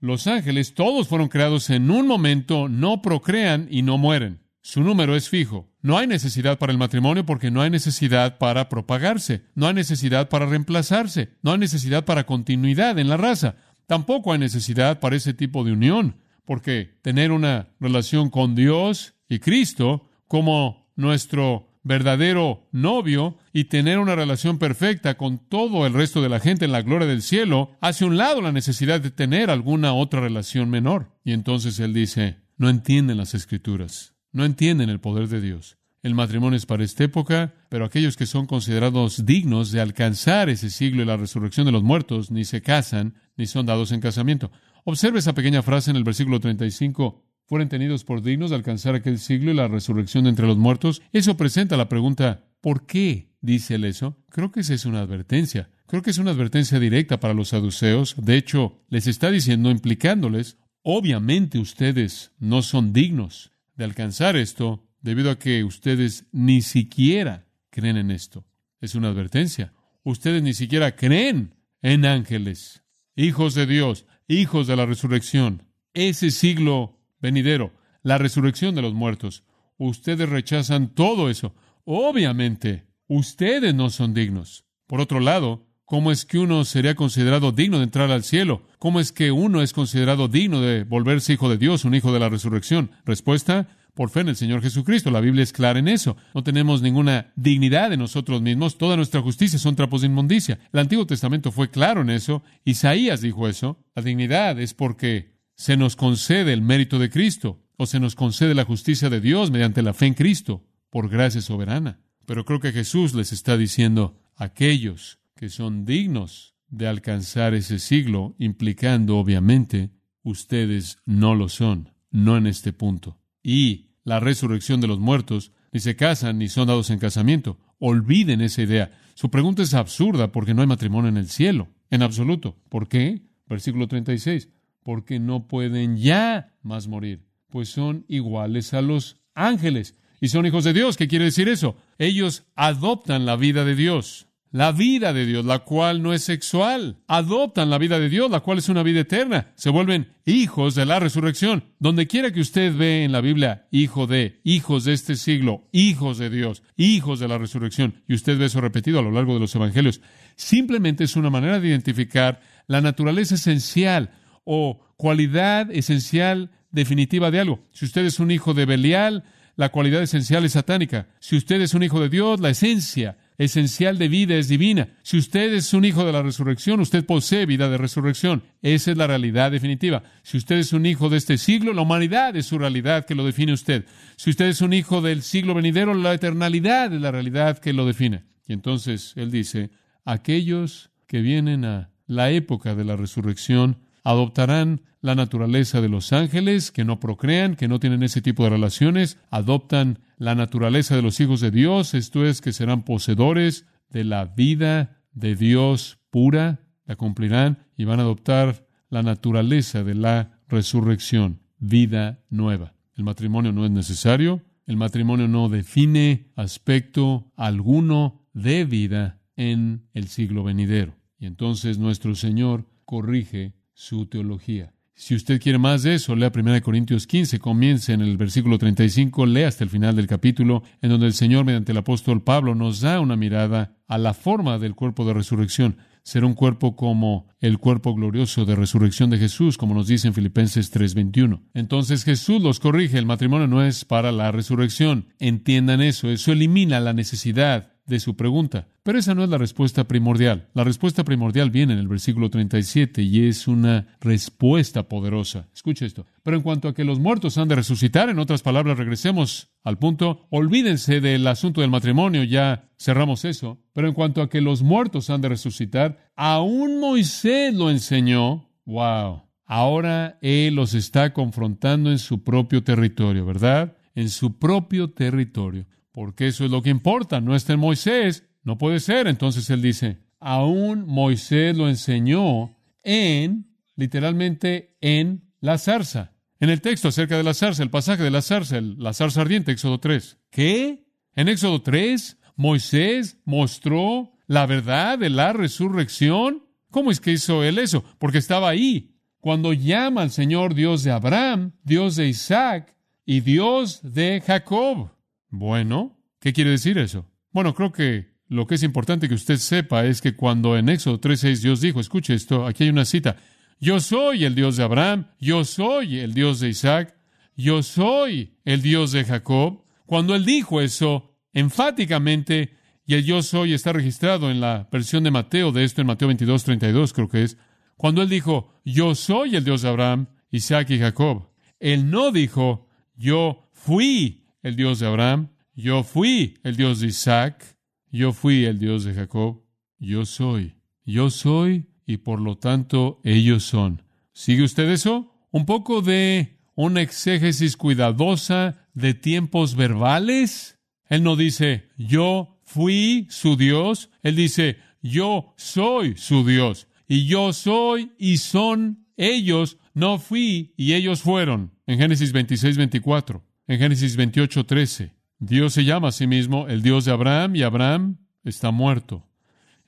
Los 0.00 0.26
ángeles 0.26 0.74
todos 0.74 1.08
fueron 1.08 1.28
creados 1.28 1.70
en 1.70 1.90
un 1.90 2.06
momento, 2.06 2.68
no 2.68 3.02
procrean 3.02 3.66
y 3.70 3.82
no 3.82 3.98
mueren. 3.98 4.40
Su 4.62 4.82
número 4.82 5.16
es 5.16 5.28
fijo. 5.28 5.68
No 5.80 5.96
hay 5.96 6.06
necesidad 6.06 6.58
para 6.58 6.72
el 6.72 6.78
matrimonio 6.78 7.24
porque 7.24 7.50
no 7.50 7.62
hay 7.62 7.70
necesidad 7.70 8.38
para 8.38 8.68
propagarse, 8.68 9.44
no 9.54 9.68
hay 9.68 9.74
necesidad 9.74 10.28
para 10.28 10.46
reemplazarse, 10.46 11.30
no 11.42 11.52
hay 11.52 11.58
necesidad 11.58 12.04
para 12.04 12.26
continuidad 12.26 12.98
en 12.98 13.08
la 13.08 13.16
raza. 13.16 13.54
Tampoco 13.86 14.32
hay 14.32 14.40
necesidad 14.40 14.98
para 14.98 15.14
ese 15.14 15.34
tipo 15.34 15.62
de 15.62 15.72
unión, 15.72 16.16
porque 16.44 16.98
tener 17.02 17.30
una 17.30 17.68
relación 17.78 18.30
con 18.30 18.56
Dios 18.56 19.14
y 19.28 19.38
Cristo 19.38 20.08
como 20.28 20.90
nuestro 20.96 21.68
verdadero 21.86 22.66
novio 22.72 23.38
y 23.52 23.64
tener 23.64 24.00
una 24.00 24.16
relación 24.16 24.58
perfecta 24.58 25.16
con 25.16 25.38
todo 25.38 25.86
el 25.86 25.92
resto 25.92 26.20
de 26.20 26.28
la 26.28 26.40
gente 26.40 26.64
en 26.64 26.72
la 26.72 26.82
gloria 26.82 27.06
del 27.06 27.22
cielo, 27.22 27.70
hace 27.80 28.04
un 28.04 28.16
lado 28.16 28.40
la 28.40 28.50
necesidad 28.50 29.00
de 29.00 29.12
tener 29.12 29.50
alguna 29.50 29.94
otra 29.94 30.20
relación 30.20 30.68
menor. 30.68 31.12
Y 31.24 31.32
entonces 31.32 31.78
él 31.78 31.94
dice, 31.94 32.38
no 32.56 32.68
entienden 32.68 33.18
las 33.18 33.34
escrituras, 33.34 34.14
no 34.32 34.44
entienden 34.44 34.90
el 34.90 34.98
poder 34.98 35.28
de 35.28 35.40
Dios. 35.40 35.78
El 36.02 36.14
matrimonio 36.14 36.56
es 36.56 36.66
para 36.66 36.84
esta 36.84 37.04
época, 37.04 37.54
pero 37.68 37.84
aquellos 37.84 38.16
que 38.16 38.26
son 38.26 38.46
considerados 38.46 39.24
dignos 39.24 39.70
de 39.70 39.80
alcanzar 39.80 40.48
ese 40.48 40.70
siglo 40.70 41.02
y 41.02 41.06
la 41.06 41.16
resurrección 41.16 41.66
de 41.66 41.72
los 41.72 41.82
muertos 41.82 42.30
ni 42.30 42.44
se 42.44 42.62
casan 42.62 43.14
ni 43.36 43.46
son 43.46 43.66
dados 43.66 43.92
en 43.92 44.00
casamiento. 44.00 44.50
Observe 44.84 45.18
esa 45.18 45.34
pequeña 45.34 45.62
frase 45.62 45.90
en 45.90 45.96
el 45.96 46.04
versículo 46.04 46.38
35 46.38 47.25
fueron 47.46 47.68
tenidos 47.68 48.04
por 48.04 48.22
dignos 48.22 48.50
de 48.50 48.56
alcanzar 48.56 48.94
aquel 48.94 49.18
siglo 49.18 49.50
y 49.50 49.54
la 49.54 49.68
resurrección 49.68 50.24
de 50.24 50.30
entre 50.30 50.46
los 50.46 50.58
muertos, 50.58 51.02
eso 51.12 51.36
presenta 51.36 51.76
la 51.76 51.88
pregunta, 51.88 52.44
¿por 52.60 52.86
qué 52.86 53.30
dice 53.40 53.76
él 53.76 53.84
eso? 53.84 54.18
Creo 54.30 54.50
que 54.50 54.60
esa 54.60 54.74
es 54.74 54.84
una 54.84 55.00
advertencia. 55.00 55.70
Creo 55.86 56.02
que 56.02 56.10
es 56.10 56.18
una 56.18 56.32
advertencia 56.32 56.80
directa 56.80 57.20
para 57.20 57.34
los 57.34 57.48
saduceos. 57.48 58.16
De 58.18 58.36
hecho, 58.36 58.82
les 58.88 59.06
está 59.06 59.30
diciendo, 59.30 59.70
implicándoles, 59.70 60.58
obviamente 60.82 61.58
ustedes 61.58 62.32
no 62.38 62.62
son 62.62 62.92
dignos 62.92 63.52
de 63.76 63.84
alcanzar 63.84 64.36
esto, 64.36 64.82
debido 65.00 65.30
a 65.30 65.38
que 65.38 65.62
ustedes 65.62 66.26
ni 66.32 66.62
siquiera 66.62 67.46
creen 67.70 67.96
en 67.96 68.10
esto. 68.10 68.44
Es 68.80 68.96
una 68.96 69.08
advertencia. 69.08 69.72
Ustedes 70.02 70.42
ni 70.42 70.54
siquiera 70.54 70.96
creen 70.96 71.54
en 71.82 72.04
ángeles, 72.04 72.82
hijos 73.14 73.54
de 73.54 73.66
Dios, 73.66 74.06
hijos 74.26 74.66
de 74.66 74.76
la 74.76 74.86
resurrección. 74.86 75.62
Ese 75.94 76.30
siglo 76.30 76.95
venidero, 77.26 77.72
la 78.04 78.18
resurrección 78.18 78.76
de 78.76 78.82
los 78.82 78.94
muertos. 78.94 79.42
Ustedes 79.78 80.28
rechazan 80.28 80.94
todo 80.94 81.28
eso. 81.28 81.56
Obviamente, 81.84 82.86
ustedes 83.08 83.74
no 83.74 83.90
son 83.90 84.14
dignos. 84.14 84.64
Por 84.86 85.00
otro 85.00 85.18
lado, 85.18 85.66
¿cómo 85.86 86.12
es 86.12 86.24
que 86.24 86.38
uno 86.38 86.64
sería 86.64 86.94
considerado 86.94 87.50
digno 87.50 87.78
de 87.78 87.84
entrar 87.84 88.12
al 88.12 88.22
cielo? 88.22 88.62
¿Cómo 88.78 89.00
es 89.00 89.10
que 89.10 89.32
uno 89.32 89.60
es 89.60 89.72
considerado 89.72 90.28
digno 90.28 90.60
de 90.60 90.84
volverse 90.84 91.32
hijo 91.32 91.50
de 91.50 91.58
Dios, 91.58 91.84
un 91.84 91.96
hijo 91.96 92.12
de 92.12 92.20
la 92.20 92.28
resurrección? 92.28 92.92
Respuesta, 93.04 93.66
por 93.92 94.10
fe 94.10 94.20
en 94.20 94.28
el 94.28 94.36
Señor 94.36 94.62
Jesucristo. 94.62 95.10
La 95.10 95.20
Biblia 95.20 95.42
es 95.42 95.52
clara 95.52 95.80
en 95.80 95.88
eso. 95.88 96.16
No 96.32 96.44
tenemos 96.44 96.80
ninguna 96.80 97.32
dignidad 97.34 97.92
en 97.92 97.98
nosotros 97.98 98.40
mismos. 98.40 98.78
Toda 98.78 98.94
nuestra 98.94 99.20
justicia 99.20 99.58
son 99.58 99.74
trapos 99.74 100.02
de 100.02 100.06
inmundicia. 100.06 100.60
El 100.72 100.78
Antiguo 100.78 101.06
Testamento 101.06 101.50
fue 101.50 101.70
claro 101.70 102.02
en 102.02 102.10
eso. 102.10 102.44
Isaías 102.64 103.20
dijo 103.20 103.48
eso. 103.48 103.84
La 103.96 104.02
dignidad 104.02 104.60
es 104.60 104.74
porque 104.74 105.35
se 105.56 105.76
nos 105.76 105.96
concede 105.96 106.52
el 106.52 106.62
mérito 106.62 106.98
de 106.98 107.10
Cristo 107.10 107.62
o 107.76 107.86
se 107.86 107.98
nos 107.98 108.14
concede 108.14 108.54
la 108.54 108.64
justicia 108.64 109.10
de 109.10 109.20
Dios 109.20 109.50
mediante 109.50 109.82
la 109.82 109.94
fe 109.94 110.06
en 110.06 110.14
Cristo 110.14 110.64
por 110.90 111.08
gracia 111.08 111.40
soberana. 111.40 112.00
Pero 112.26 112.44
creo 112.44 112.60
que 112.60 112.72
Jesús 112.72 113.14
les 113.14 113.32
está 113.32 113.56
diciendo 113.56 114.20
aquellos 114.36 115.18
que 115.34 115.48
son 115.48 115.84
dignos 115.84 116.54
de 116.68 116.88
alcanzar 116.88 117.54
ese 117.54 117.78
siglo, 117.78 118.34
implicando 118.38 119.18
obviamente 119.18 119.90
ustedes 120.22 120.98
no 121.06 121.34
lo 121.34 121.48
son, 121.48 121.92
no 122.10 122.36
en 122.36 122.46
este 122.46 122.72
punto. 122.72 123.18
Y 123.42 123.90
la 124.04 124.20
resurrección 124.20 124.80
de 124.80 124.88
los 124.88 124.98
muertos, 124.98 125.52
ni 125.72 125.80
se 125.80 125.96
casan 125.96 126.38
ni 126.38 126.48
son 126.48 126.68
dados 126.68 126.90
en 126.90 126.98
casamiento. 126.98 127.58
Olviden 127.78 128.40
esa 128.40 128.62
idea. 128.62 128.98
Su 129.14 129.30
pregunta 129.30 129.62
es 129.62 129.74
absurda 129.74 130.32
porque 130.32 130.54
no 130.54 130.62
hay 130.62 130.68
matrimonio 130.68 131.08
en 131.08 131.16
el 131.16 131.28
cielo, 131.28 131.68
en 131.90 132.02
absoluto. 132.02 132.56
¿Por 132.68 132.88
qué? 132.88 133.22
Versículo 133.46 133.86
36. 133.86 134.48
Porque 134.86 135.18
no 135.18 135.48
pueden 135.48 135.96
ya 135.96 136.54
más 136.62 136.86
morir, 136.86 137.26
pues 137.50 137.70
son 137.70 138.04
iguales 138.06 138.72
a 138.72 138.82
los 138.82 139.16
ángeles 139.34 139.96
y 140.20 140.28
son 140.28 140.46
hijos 140.46 140.62
de 140.62 140.74
Dios. 140.74 140.96
¿Qué 140.96 141.08
quiere 141.08 141.24
decir 141.24 141.48
eso? 141.48 141.76
Ellos 141.98 142.44
adoptan 142.54 143.26
la 143.26 143.34
vida 143.34 143.64
de 143.64 143.74
Dios 143.74 144.28
la 144.56 144.72
vida 144.72 145.12
de 145.12 145.26
Dios, 145.26 145.44
la 145.44 145.58
cual 145.58 146.02
no 146.02 146.14
es 146.14 146.24
sexual. 146.24 146.96
Adoptan 147.08 147.68
la 147.68 147.76
vida 147.76 147.98
de 147.98 148.08
Dios, 148.08 148.30
la 148.30 148.40
cual 148.40 148.56
es 148.56 148.70
una 148.70 148.82
vida 148.82 149.00
eterna. 149.00 149.52
Se 149.54 149.68
vuelven 149.68 150.14
hijos 150.24 150.74
de 150.74 150.86
la 150.86 150.98
resurrección. 150.98 151.64
Donde 151.78 152.06
quiera 152.06 152.32
que 152.32 152.40
usted 152.40 152.74
ve 152.74 153.04
en 153.04 153.12
la 153.12 153.20
Biblia, 153.20 153.66
hijo 153.70 154.06
de, 154.06 154.40
hijos 154.44 154.84
de 154.84 154.94
este 154.94 155.16
siglo, 155.16 155.68
hijos 155.72 156.16
de 156.16 156.30
Dios, 156.30 156.62
hijos 156.76 157.20
de 157.20 157.28
la 157.28 157.36
resurrección, 157.36 158.02
y 158.08 158.14
usted 158.14 158.38
ve 158.38 158.46
eso 158.46 158.62
repetido 158.62 158.98
a 158.98 159.02
lo 159.02 159.10
largo 159.10 159.34
de 159.34 159.40
los 159.40 159.54
evangelios, 159.54 160.00
simplemente 160.36 161.04
es 161.04 161.16
una 161.16 161.28
manera 161.28 161.60
de 161.60 161.68
identificar 161.68 162.40
la 162.66 162.80
naturaleza 162.80 163.34
esencial 163.34 164.10
o 164.46 164.80
cualidad 164.96 165.70
esencial 165.70 166.50
definitiva 166.70 167.30
de 167.30 167.40
algo. 167.40 167.60
Si 167.72 167.84
usted 167.84 168.06
es 168.06 168.18
un 168.20 168.30
hijo 168.30 168.54
de 168.54 168.64
Belial, 168.64 169.24
la 169.56 169.70
cualidad 169.70 170.02
esencial 170.02 170.44
es 170.44 170.52
satánica. 170.52 171.08
Si 171.18 171.36
usted 171.36 171.60
es 171.60 171.74
un 171.74 171.82
hijo 171.82 172.00
de 172.00 172.08
Dios, 172.08 172.40
la 172.40 172.50
esencia 172.50 173.18
esencial 173.38 173.98
de 173.98 174.08
vida 174.08 174.36
es 174.36 174.48
divina. 174.48 174.88
Si 175.02 175.18
usted 175.18 175.52
es 175.54 175.74
un 175.74 175.84
hijo 175.84 176.04
de 176.04 176.12
la 176.12 176.22
resurrección, 176.22 176.80
usted 176.80 177.04
posee 177.04 177.46
vida 177.46 177.68
de 177.68 177.78
resurrección. 177.78 178.44
Esa 178.62 178.92
es 178.92 178.96
la 178.96 179.06
realidad 179.06 179.50
definitiva. 179.50 180.02
Si 180.22 180.36
usted 180.36 180.56
es 180.56 180.72
un 180.72 180.86
hijo 180.86 181.08
de 181.08 181.16
este 181.16 181.38
siglo, 181.38 181.72
la 181.72 181.82
humanidad 181.82 182.36
es 182.36 182.46
su 182.46 182.58
realidad 182.58 183.04
que 183.04 183.14
lo 183.14 183.24
define 183.24 183.52
usted. 183.52 183.86
Si 184.16 184.30
usted 184.30 184.46
es 184.46 184.60
un 184.60 184.72
hijo 184.72 185.00
del 185.00 185.22
siglo 185.22 185.54
venidero, 185.54 185.94
la 185.94 186.14
eternalidad 186.14 186.92
es 186.92 187.00
la 187.00 187.10
realidad 187.10 187.58
que 187.58 187.72
lo 187.72 187.86
define. 187.86 188.24
Y 188.46 188.52
entonces 188.52 189.12
él 189.16 189.30
dice, 189.30 189.70
aquellos 190.04 190.90
que 191.06 191.20
vienen 191.20 191.64
a 191.64 191.90
la 192.06 192.30
época 192.30 192.74
de 192.74 192.84
la 192.84 192.96
resurrección 192.96 193.78
adoptarán 194.06 194.82
la 195.00 195.16
naturaleza 195.16 195.80
de 195.80 195.88
los 195.88 196.12
ángeles, 196.12 196.70
que 196.70 196.84
no 196.84 197.00
procrean, 197.00 197.56
que 197.56 197.66
no 197.66 197.80
tienen 197.80 198.04
ese 198.04 198.22
tipo 198.22 198.44
de 198.44 198.50
relaciones, 198.50 199.18
adoptan 199.30 199.98
la 200.16 200.36
naturaleza 200.36 200.94
de 200.94 201.02
los 201.02 201.18
hijos 201.18 201.40
de 201.40 201.50
Dios, 201.50 201.92
esto 201.92 202.24
es, 202.24 202.40
que 202.40 202.52
serán 202.52 202.84
poseedores 202.84 203.66
de 203.90 204.04
la 204.04 204.24
vida 204.24 205.02
de 205.12 205.34
Dios 205.34 205.98
pura, 206.10 206.60
la 206.84 206.94
cumplirán 206.94 207.66
y 207.76 207.84
van 207.84 207.98
a 207.98 208.04
adoptar 208.04 208.68
la 208.90 209.02
naturaleza 209.02 209.82
de 209.82 209.96
la 209.96 210.40
resurrección, 210.48 211.40
vida 211.58 212.22
nueva. 212.30 212.74
El 212.94 213.02
matrimonio 213.02 213.50
no 213.50 213.64
es 213.64 213.72
necesario, 213.72 214.40
el 214.66 214.76
matrimonio 214.76 215.26
no 215.26 215.48
define 215.48 216.30
aspecto 216.36 217.32
alguno 217.34 218.24
de 218.32 218.64
vida 218.64 219.20
en 219.34 219.88
el 219.94 220.06
siglo 220.06 220.44
venidero. 220.44 220.94
Y 221.18 221.26
entonces 221.26 221.78
nuestro 221.78 222.14
Señor 222.14 222.66
corrige 222.84 223.56
su 223.76 224.06
teología. 224.06 224.72
Si 224.98 225.14
usted 225.14 225.38
quiere 225.38 225.58
más 225.58 225.82
de 225.82 225.94
eso, 225.94 226.16
lea 226.16 226.32
1 226.34 226.62
Corintios 226.62 227.06
15, 227.06 227.38
comience 227.38 227.92
en 227.92 228.00
el 228.00 228.16
versículo 228.16 228.56
35, 228.56 229.26
lea 229.26 229.46
hasta 229.46 229.62
el 229.62 229.68
final 229.68 229.94
del 229.94 230.06
capítulo, 230.06 230.62
en 230.80 230.88
donde 230.88 231.06
el 231.06 231.12
Señor, 231.12 231.44
mediante 231.44 231.72
el 231.72 231.78
apóstol 231.78 232.22
Pablo, 232.22 232.54
nos 232.54 232.80
da 232.80 232.98
una 233.00 233.14
mirada 233.14 233.76
a 233.86 233.98
la 233.98 234.14
forma 234.14 234.58
del 234.58 234.74
cuerpo 234.74 235.04
de 235.04 235.12
resurrección. 235.12 235.76
Será 236.02 236.24
un 236.24 236.32
cuerpo 236.32 236.76
como 236.76 237.28
el 237.40 237.58
cuerpo 237.58 237.94
glorioso 237.94 238.46
de 238.46 238.56
resurrección 238.56 239.10
de 239.10 239.18
Jesús, 239.18 239.58
como 239.58 239.74
nos 239.74 239.86
dice 239.86 240.08
en 240.08 240.14
Filipenses 240.14 240.70
3:21. 240.70 241.42
Entonces 241.52 242.02
Jesús 242.02 242.40
los 242.40 242.58
corrige, 242.58 242.96
el 242.96 243.04
matrimonio 243.04 243.46
no 243.48 243.62
es 243.62 243.84
para 243.84 244.12
la 244.12 244.32
resurrección. 244.32 245.08
Entiendan 245.18 245.82
eso, 245.82 246.08
eso 246.08 246.32
elimina 246.32 246.80
la 246.80 246.94
necesidad 246.94 247.75
de 247.86 248.00
su 248.00 248.16
pregunta. 248.16 248.68
Pero 248.82 248.98
esa 248.98 249.14
no 249.14 249.22
es 249.22 249.30
la 249.30 249.38
respuesta 249.38 249.84
primordial. 249.84 250.48
La 250.54 250.64
respuesta 250.64 251.04
primordial 251.04 251.50
viene 251.50 251.72
en 251.72 251.78
el 251.78 251.88
versículo 251.88 252.30
37 252.30 253.02
y 253.02 253.28
es 253.28 253.48
una 253.48 253.96
respuesta 254.00 254.88
poderosa. 254.88 255.48
Escuche 255.54 255.86
esto. 255.86 256.06
Pero 256.22 256.36
en 256.36 256.42
cuanto 256.42 256.68
a 256.68 256.74
que 256.74 256.84
los 256.84 256.98
muertos 256.98 257.38
han 257.38 257.48
de 257.48 257.56
resucitar, 257.56 258.08
en 258.08 258.18
otras 258.18 258.42
palabras, 258.42 258.78
regresemos 258.78 259.50
al 259.62 259.78
punto, 259.78 260.26
olvídense 260.30 261.00
del 261.00 261.26
asunto 261.26 261.60
del 261.60 261.70
matrimonio, 261.70 262.24
ya 262.24 262.68
cerramos 262.78 263.24
eso. 263.24 263.60
Pero 263.72 263.88
en 263.88 263.94
cuanto 263.94 264.22
a 264.22 264.28
que 264.28 264.40
los 264.40 264.62
muertos 264.62 265.10
han 265.10 265.20
de 265.20 265.30
resucitar, 265.30 266.10
aún 266.16 266.80
Moisés 266.80 267.54
lo 267.54 267.70
enseñó. 267.70 268.50
¡Wow! 268.64 269.22
Ahora 269.44 270.18
Él 270.22 270.56
los 270.56 270.74
está 270.74 271.12
confrontando 271.12 271.90
en 271.92 272.00
su 272.00 272.24
propio 272.24 272.64
territorio, 272.64 273.24
¿verdad? 273.24 273.76
En 273.94 274.10
su 274.10 274.38
propio 274.38 274.90
territorio 274.90 275.66
porque 275.96 276.26
eso 276.26 276.44
es 276.44 276.50
lo 276.50 276.60
que 276.60 276.68
importa, 276.68 277.22
no 277.22 277.34
está 277.34 277.54
en 277.54 277.60
Moisés, 277.60 278.22
no 278.42 278.58
puede 278.58 278.80
ser. 278.80 279.06
Entonces 279.06 279.48
él 279.48 279.62
dice, 279.62 279.96
aún 280.20 280.84
Moisés 280.86 281.56
lo 281.56 281.70
enseñó 281.70 282.54
en, 282.82 283.46
literalmente, 283.76 284.76
en 284.82 285.32
la 285.40 285.56
zarza. 285.56 286.12
En 286.38 286.50
el 286.50 286.60
texto 286.60 286.88
acerca 286.88 287.16
de 287.16 287.22
la 287.22 287.32
zarza, 287.32 287.62
el 287.62 287.70
pasaje 287.70 288.02
de 288.02 288.10
la 288.10 288.20
zarza, 288.20 288.60
la 288.60 288.92
zarza 288.92 289.22
ardiente, 289.22 289.52
Éxodo 289.52 289.80
3. 289.80 290.18
¿Qué? 290.28 290.84
En 291.14 291.28
Éxodo 291.28 291.62
3, 291.62 292.18
Moisés 292.36 293.18
mostró 293.24 294.12
la 294.26 294.44
verdad 294.44 294.98
de 294.98 295.08
la 295.08 295.32
resurrección. 295.32 296.42
¿Cómo 296.70 296.90
es 296.90 297.00
que 297.00 297.12
hizo 297.12 297.42
él 297.42 297.56
eso? 297.56 297.84
Porque 297.98 298.18
estaba 298.18 298.50
ahí. 298.50 298.98
Cuando 299.18 299.54
llama 299.54 300.02
al 300.02 300.10
Señor 300.10 300.52
Dios 300.52 300.82
de 300.82 300.90
Abraham, 300.90 301.52
Dios 301.64 301.96
de 301.96 302.06
Isaac 302.06 302.76
y 303.06 303.20
Dios 303.20 303.80
de 303.82 304.22
Jacob. 304.26 304.90
Bueno, 305.38 305.98
¿qué 306.18 306.32
quiere 306.32 306.50
decir 306.50 306.78
eso? 306.78 307.10
Bueno, 307.30 307.54
creo 307.54 307.70
que 307.70 308.16
lo 308.28 308.46
que 308.46 308.54
es 308.54 308.62
importante 308.62 309.06
que 309.06 309.14
usted 309.14 309.36
sepa 309.36 309.84
es 309.84 310.00
que 310.00 310.16
cuando 310.16 310.56
en 310.56 310.70
Éxodo 310.70 310.98
3.6 310.98 311.42
Dios 311.42 311.60
dijo, 311.60 311.78
escuche 311.78 312.14
esto, 312.14 312.46
aquí 312.46 312.64
hay 312.64 312.70
una 312.70 312.86
cita, 312.86 313.16
yo 313.60 313.80
soy 313.80 314.24
el 314.24 314.34
Dios 314.34 314.56
de 314.56 314.64
Abraham, 314.64 315.08
yo 315.20 315.44
soy 315.44 315.98
el 315.98 316.14
Dios 316.14 316.40
de 316.40 316.48
Isaac, 316.48 316.96
yo 317.36 317.62
soy 317.62 318.38
el 318.44 318.62
Dios 318.62 318.92
de 318.92 319.04
Jacob. 319.04 319.64
Cuando 319.84 320.14
él 320.14 320.24
dijo 320.24 320.62
eso 320.62 321.14
enfáticamente, 321.34 322.54
y 322.86 322.94
el 322.94 323.04
yo 323.04 323.22
soy 323.22 323.52
está 323.52 323.74
registrado 323.74 324.30
en 324.30 324.40
la 324.40 324.68
versión 324.72 325.04
de 325.04 325.10
Mateo 325.10 325.52
de 325.52 325.64
esto, 325.64 325.82
en 325.82 325.86
Mateo 325.86 326.10
22.32 326.10 326.92
creo 326.92 327.08
que 327.08 327.24
es, 327.24 327.36
cuando 327.76 328.00
él 328.00 328.08
dijo, 328.08 328.54
yo 328.64 328.94
soy 328.94 329.36
el 329.36 329.44
Dios 329.44 329.62
de 329.62 329.68
Abraham, 329.68 330.06
Isaac 330.30 330.70
y 330.70 330.78
Jacob, 330.78 331.28
él 331.60 331.90
no 331.90 332.10
dijo, 332.10 332.68
yo 332.94 333.50
fui 333.52 334.25
el 334.46 334.54
Dios 334.54 334.78
de 334.78 334.86
Abraham, 334.86 335.30
yo 335.56 335.82
fui 335.82 336.38
el 336.44 336.54
Dios 336.54 336.78
de 336.78 336.86
Isaac, 336.86 337.58
yo 337.90 338.12
fui 338.12 338.44
el 338.44 338.60
Dios 338.60 338.84
de 338.84 338.94
Jacob, 338.94 339.42
yo 339.80 340.06
soy, 340.06 340.54
yo 340.84 341.10
soy 341.10 341.66
y 341.84 341.96
por 341.96 342.20
lo 342.20 342.38
tanto 342.38 343.00
ellos 343.02 343.42
son. 343.42 343.82
¿Sigue 344.12 344.44
usted 344.44 344.70
eso? 344.70 345.12
Un 345.32 345.46
poco 345.46 345.82
de 345.82 346.38
una 346.54 346.80
exégesis 346.80 347.56
cuidadosa 347.56 348.68
de 348.72 348.94
tiempos 348.94 349.56
verbales. 349.56 350.60
Él 350.88 351.02
no 351.02 351.16
dice, 351.16 351.68
yo 351.76 352.38
fui 352.44 353.08
su 353.10 353.36
Dios, 353.36 353.90
él 354.04 354.14
dice, 354.14 354.58
yo 354.80 355.34
soy 355.36 355.96
su 355.96 356.24
Dios, 356.24 356.68
y 356.86 357.06
yo 357.06 357.32
soy 357.32 357.90
y 357.98 358.18
son 358.18 358.86
ellos, 358.96 359.58
no 359.74 359.98
fui 359.98 360.54
y 360.56 360.74
ellos 360.74 361.02
fueron, 361.02 361.50
en 361.66 361.78
Génesis 361.78 362.12
26, 362.12 362.56
24 362.56 363.25
en 363.46 363.58
Génesis 363.58 363.96
28, 363.96 364.44
13. 364.44 364.92
Dios 365.18 365.54
se 365.54 365.64
llama 365.64 365.88
a 365.88 365.92
sí 365.92 366.06
mismo 366.06 366.46
el 366.48 366.62
Dios 366.62 366.84
de 366.84 366.92
Abraham 366.92 367.36
y 367.36 367.42
Abraham 367.42 367.98
está 368.24 368.50
muerto. 368.50 369.06